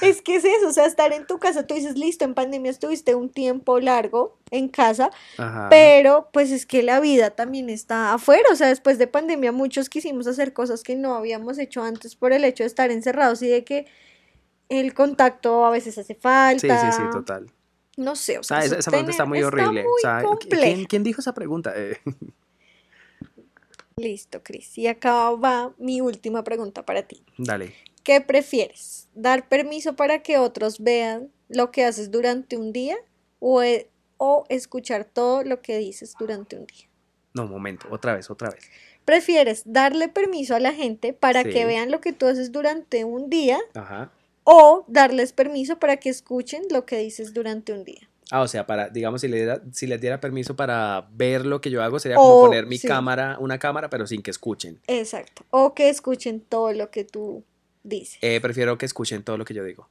[0.00, 2.70] Es que es eso, o sea, estar en tu casa, tú dices, listo, en pandemia
[2.70, 5.68] estuviste un tiempo largo en casa, Ajá.
[5.68, 9.90] pero pues es que la vida también está afuera, o sea, después de pandemia muchos
[9.90, 13.48] quisimos hacer cosas que no habíamos hecho antes por el hecho de estar encerrados y
[13.48, 13.86] de que
[14.70, 16.92] el contacto a veces hace Sí, falta.
[16.92, 17.50] sí, sí, total.
[17.96, 19.82] No sé, o sea, Ah, esa, pregunta está muy horrible.
[19.82, 20.62] muy o sea, ¿qui- compleja.
[20.74, 21.72] ¿quién, quién dijo esa pregunta?
[21.76, 21.98] Eh,
[23.96, 24.78] Listo, Cris.
[24.78, 27.22] Y acá va mi última pregunta para ti.
[27.36, 27.74] dale.
[28.02, 29.08] ¿Qué prefieres?
[29.14, 32.96] ¿Dar permiso para que otros vean lo que haces durante un día
[33.38, 36.86] o, e- o escuchar todo lo que dices durante un día?
[37.34, 38.64] No, momento, otra vez, otra vez.
[39.04, 41.50] ¿Prefieres darle permiso a la gente para Sí.
[41.50, 44.10] que vean lo que tú haces durante un día Ajá.
[44.44, 48.08] o darles permiso para que escuchen lo que dices durante un día?
[48.32, 51.60] Ah, o sea, para, digamos, si le diera, si les diera permiso para ver lo
[51.60, 52.86] que yo hago, sería como O- poner mi sí.
[52.86, 54.80] cámara, una cámara, pero sin que escuchen.
[54.86, 55.44] Exacto.
[55.50, 57.42] O que escuchen todo lo que tú
[57.82, 58.18] dices.
[58.22, 59.88] Eh, prefiero que escuchen todo lo que yo digo.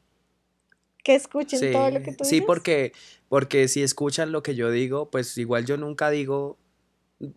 [1.03, 2.45] que escuchen Sí, todo lo que tú sí, dices.
[2.47, 2.91] porque,
[3.29, 6.57] porque si escuchan lo que yo digo, pues igual yo nunca digo,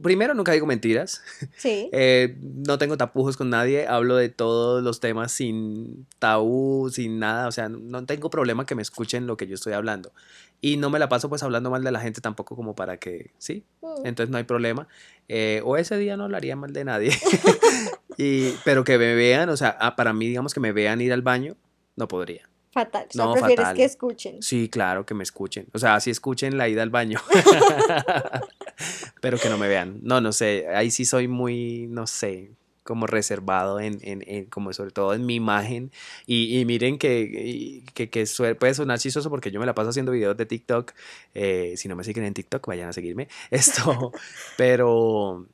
[0.02, 1.22] primero nunca digo mentiras,
[1.56, 1.88] Sí.
[1.92, 7.46] eh, no tengo tapujos con nadie, hablo de todos los temas sin tabú, sin nada,
[7.48, 10.12] o sea, no tengo problema que me escuchen lo que yo estoy hablando.
[10.60, 13.30] Y no me la paso pues hablando mal de la gente tampoco como para que,
[13.38, 14.06] sí, Mm.
[14.06, 14.86] entonces no hay problema.
[15.28, 17.10] Eh, o ese día no hablaría mal de nadie.
[18.22, 21.12] Y, pero que me vean, o sea, ah, para mí, digamos que me vean ir
[21.12, 21.56] al baño,
[21.96, 22.48] no podría.
[22.72, 23.06] Fatal.
[23.10, 23.76] O sea, No, prefieres fatal.
[23.76, 24.42] que escuchen.
[24.42, 25.66] Sí, claro, que me escuchen.
[25.74, 27.20] O sea, sí escuchen la ida al baño.
[29.20, 29.98] Pero que no me vean.
[30.02, 30.66] No, no sé.
[30.74, 32.50] Ahí sí soy muy, no sé,
[32.82, 35.92] como reservado en, en, en- como sobre todo en mi imagen.
[36.26, 38.26] Y, y miren que, que, que
[38.58, 40.92] puede sonar chistoso porque yo me la paso haciendo videos de TikTok.
[41.34, 43.28] Eh, si no me siguen en TikTok, vayan a seguirme.
[43.50, 44.12] Esto,
[44.56, 45.46] pero,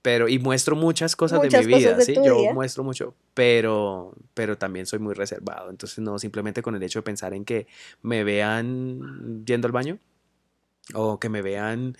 [0.00, 2.14] pero, y muestro muchas cosas de Muchas mi cosas vida, de ¿sí?
[2.24, 2.54] Yo vida.
[2.54, 5.70] muestro mucho, pero, pero también soy muy reservado.
[5.70, 7.66] Entonces, no, simplemente con el hecho de pensar en que
[8.02, 9.98] me vean yendo al baño
[10.94, 11.96] o que me vean,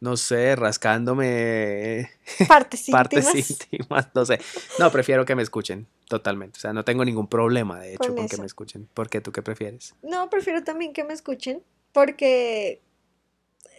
[0.00, 2.10] no sé, rascándome
[2.48, 3.50] Partes partes íntimas.
[3.50, 4.40] íntimas, no sé.
[4.78, 6.58] No, prefiero que me escuchen totalmente.
[6.58, 8.88] O sea, no tengo ningún problema, de hecho, Con con, que me escuchen.
[8.92, 9.94] ¿Por qué tú qué prefieres?
[10.02, 12.82] No, prefiero también que me escuchen, porque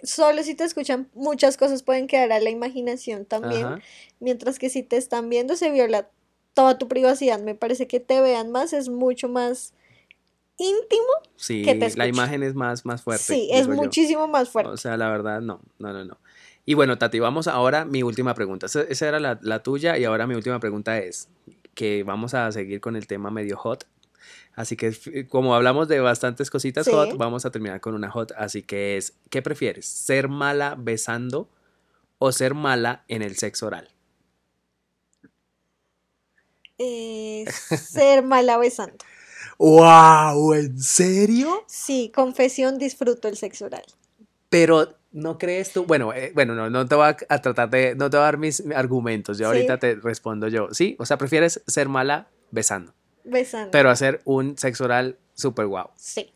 [0.04, 3.80] solo si te escuchan muchas cosas pueden quedar a la imaginación también, Ajá.
[4.20, 6.10] mientras que si te están viendo se viola
[6.54, 7.40] toda tu privacidad.
[7.40, 9.74] Me parece que te vean más es mucho más
[10.58, 11.06] íntimo.
[11.36, 13.24] Sí, que te la imagen es más, más fuerte.
[13.24, 13.74] sí, es yo.
[13.74, 14.72] muchísimo más fuerte.
[14.72, 16.18] O sea, la verdad, no, no, no, no.
[16.66, 18.66] Y bueno, Tati, vamos ahora mi última pregunta.
[18.66, 21.30] Esa, esa era la, la tuya y ahora mi última pregunta es
[21.76, 23.86] que vamos a seguir con el tema medio hot.
[24.56, 26.92] Así que f- como hablamos de bastantes cositas Sí.
[26.92, 28.32] hot, vamos a terminar con una hot.
[28.38, 29.86] Así que es, ¿qué prefieres?
[29.88, 31.50] ¿Ser mala besando
[32.20, 33.90] o ser mala en el sexo oral?
[36.80, 37.46] Eh,
[37.78, 38.98] ser mala besando.
[39.58, 40.54] ¡Wow!
[40.54, 41.64] ¿En serio?
[41.68, 43.84] Sí, confesión, disfruto el sexo oral.
[44.50, 45.86] Pero ¿no crees tú?
[45.86, 48.26] Bueno, eh, bueno, no, no te voy a, a tratar de, no te voy a
[48.26, 49.38] dar mis argumentos.
[49.40, 49.56] Yo Sí.
[49.56, 50.68] ahorita te respondo yo.
[50.72, 52.94] Sí, o sea, prefieres ser mala besando,
[53.28, 53.72] Besando.
[53.72, 56.32] pero hacer un sexo oral súper guau, sí.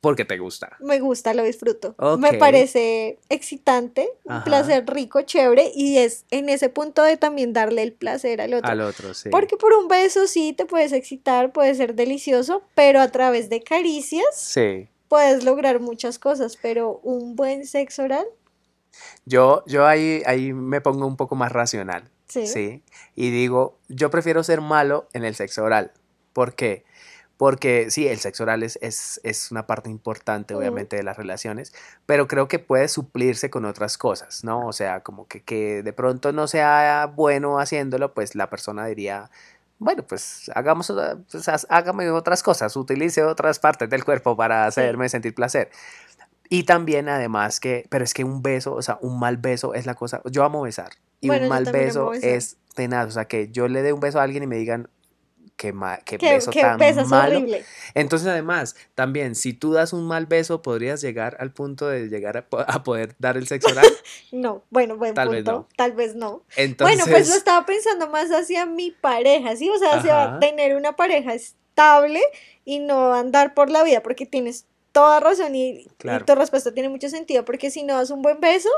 [0.00, 0.76] porque te gusta.
[0.80, 1.94] Me gusta, lo disfruto.
[2.18, 7.82] Me parece excitante, un placer rico, chévere, y es en ese punto de también darle
[7.82, 8.70] el placer al otro.
[8.70, 9.28] Al otro, sí.
[9.30, 13.60] Porque por un beso sí te puedes excitar, puede ser delicioso, pero a través de
[13.62, 14.88] caricias Sí.
[15.08, 18.26] puedes lograr muchas cosas, pero un buen sexo oral,
[19.26, 22.10] Yo, yo ahí, ahí me pongo un poco más racional.
[22.28, 22.46] Sí.
[22.46, 22.82] Sí.
[23.14, 25.92] Y digo, yo prefiero ser malo en el sexo oral.
[26.32, 26.84] ¿Por qué?
[27.36, 31.72] Porque sí, el sexo oral es, es, es una parte importante, obviamente, de las relaciones,
[32.04, 34.66] pero creo que puede suplirse con otras cosas, ¿no?
[34.66, 39.30] O sea, como que, que de pronto no sea bueno haciéndolo, pues la persona diría,
[39.78, 40.92] bueno, pues hagamos,
[41.30, 45.70] pues, hágame otras cosas, utilice otras partes del cuerpo para hacerme sentir placer.
[46.48, 49.86] Y también, además, que, pero es que un beso, o sea, un mal beso es
[49.86, 50.22] la cosa.
[50.24, 50.90] Yo amo besar.
[51.20, 53.08] Y Bueno, un mal beso es tenaz.
[53.08, 54.88] O sea, que yo le dé un beso a alguien y me digan
[55.56, 57.38] que, ma- que Que, beso tan malo.
[57.38, 57.64] horrible.
[57.94, 62.36] Entonces, además, también, si tú das un mal beso, podrías llegar al punto de llegar
[62.36, 63.86] a, po- a poder dar el sexo oral.
[64.30, 65.52] No, bueno, buen Tal vez punto.
[65.52, 65.68] no.
[65.76, 66.44] Tal vez no.
[66.54, 69.68] Entonces, Bueno, pues lo estaba pensando más hacia mi pareja, ¿sí?
[69.70, 70.38] O sea, hacia Ajá.
[70.40, 72.20] tener una pareja estable
[72.64, 75.86] y no andar por la vida, porque tienes toda razón y,
[76.26, 78.68] tu respuesta tiene mucho sentido, porque si no das un buen beso,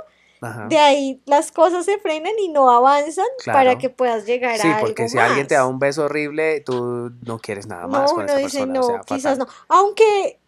[0.41, 0.67] ajá.
[0.69, 3.79] de ahí las cosas se frenan y no avanzan para Claro.
[3.79, 5.71] que puedas llegar Sí, a porque algo si alguien te da más.
[5.71, 8.73] un beso horrible, tú no quieres nada No, más con uno esa dice, persona.
[8.73, 9.47] no, o sea, quizás no.
[9.69, 10.39] Aunque,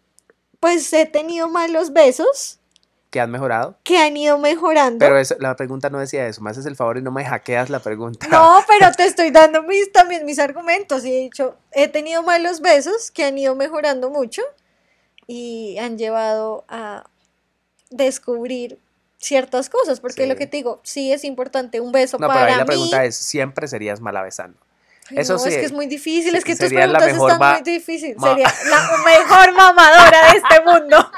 [0.59, 2.59] pues he tenido malos besos
[3.09, 3.75] ¿Que has mejorado?
[3.83, 4.97] que han ido mejorando.
[4.97, 6.41] Pero eso, la pregunta no decía eso.
[6.41, 8.27] Me haces el favor y no me hackeas la pregunta.
[8.27, 12.59] No, pero te estoy dando mis, también mis argumentos y he dicho, he tenido malos
[12.61, 14.41] besos que han ido mejorando mucho
[15.27, 17.03] y han llevado a
[17.91, 18.79] descubrir
[19.23, 20.39] ciertas cosas, porque lo Sí.
[20.39, 22.67] que te digo, sí es importante un beso No, pero para ahí la mí.
[22.67, 24.57] pregunta es, ¿siempre serías mala besando?
[25.09, 27.53] Ay, eso no, es sí, que es muy difícil, es que tus preguntas mejor están
[27.53, 28.17] muy difíciles.
[28.21, 31.11] Sería la mejor mamadora de este mundo.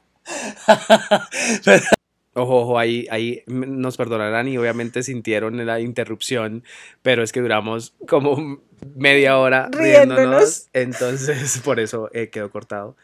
[2.32, 6.62] Ojo, ojo, ahí, ahí nos perdonarán y obviamente sintieron la interrupción,
[7.02, 8.60] pero es que duramos como
[8.94, 10.66] media hora riéndonos, Riéndonos.
[10.72, 12.96] entonces por eso eh, quedó cortado.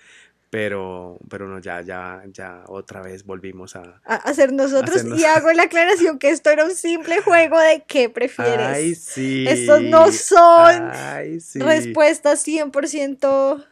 [0.57, 4.01] Pero, pero no, ya, ya, ya otra vez volvimos a.
[4.07, 7.85] A hacer nosotros Hacernos- y hago la aclaración que esto era un simple juego de
[7.87, 8.67] qué prefieres.
[8.67, 9.45] Ay, sí.
[9.47, 11.59] Estos no son Ay, sí.
[11.59, 13.67] respuestas 100%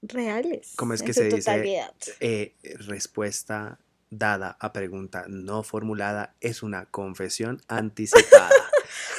[0.00, 0.72] reales.
[0.76, 1.84] ¿Cómo es que se dice?
[2.20, 2.54] Eh,
[2.86, 8.48] respuesta dada a pregunta no formulada es una confesión anticipada.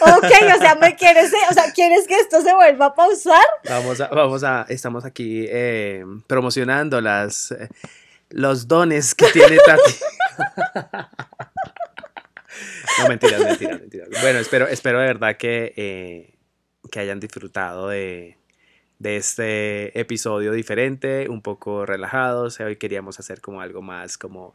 [0.01, 3.45] Ok, o sea, me quieres, o sea, ¿quieres que esto se vuelva a pausar?
[3.67, 7.69] Vamos a, vamos a, estamos aquí eh, promocionando las, eh,
[8.29, 9.93] los dones que tiene Tati.
[12.99, 14.09] No, mentiras, mentiras, mentiras.
[14.21, 16.33] Bueno, espero, espero de verdad que, eh,
[16.91, 18.37] que hayan disfrutado de,
[18.99, 22.59] de este episodio diferente, un poco relajados.
[22.59, 24.53] Hoy queríamos hacer como algo más como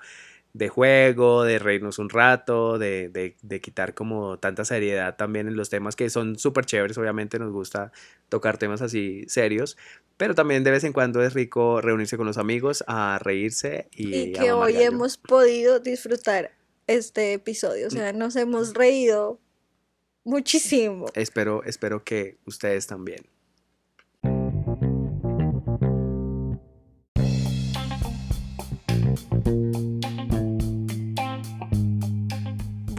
[0.55, 5.57] de juego, de reírnos un rato, de, de, de quitar como tanta seriedad también en
[5.57, 7.91] los temas que son súper chéveres, obviamente nos gusta
[8.29, 9.79] tocar temas así serios,
[10.19, 14.15] pero también de vez en cuando es rico reunirse con los amigos a reírse y,
[14.15, 16.53] y que hoy hemos podido disfrutar
[16.87, 19.41] este episodio, o sea, nos hemos reído
[20.25, 21.07] muchísimo.
[21.15, 23.25] Espero, espero que ustedes también.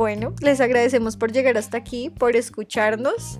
[0.03, 3.39] Bueno, les agradecemos por llegar hasta aquí, por escucharnos,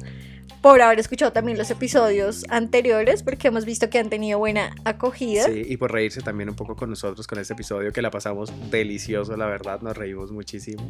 [0.62, 5.44] por haber escuchado también los episodios anteriores, porque hemos visto que han tenido buena acogida.
[5.44, 8.50] Sí, y por reírse también un poco con nosotros con este episodio, que la pasamos
[8.72, 10.90] delicioso, la verdad, nos reímos muchísimo.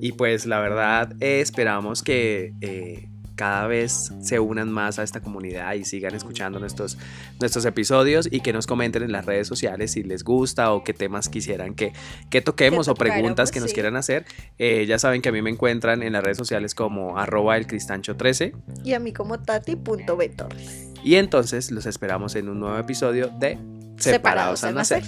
[0.00, 2.54] Y pues la verdad, eh, esperamos que...
[2.60, 3.08] Eh,
[3.40, 6.98] cada vez se unan más a esta comunidad y sigan escuchando nuestros,
[7.40, 10.92] nuestros episodios y que nos comenten en las redes sociales si les gusta o qué
[10.92, 11.94] temas quisieran que,
[12.28, 14.26] que toquemos o preguntas que nos quieran hacer.
[14.58, 17.66] Eh, ya saben que a mí me encuentran en las redes sociales como arroba el
[17.66, 18.52] cristancho 13
[18.84, 20.90] y a mí como tati.betorres.
[21.02, 23.58] Y entonces los esperamos en un nuevo episodio de
[23.96, 25.04] Separados, al nacer.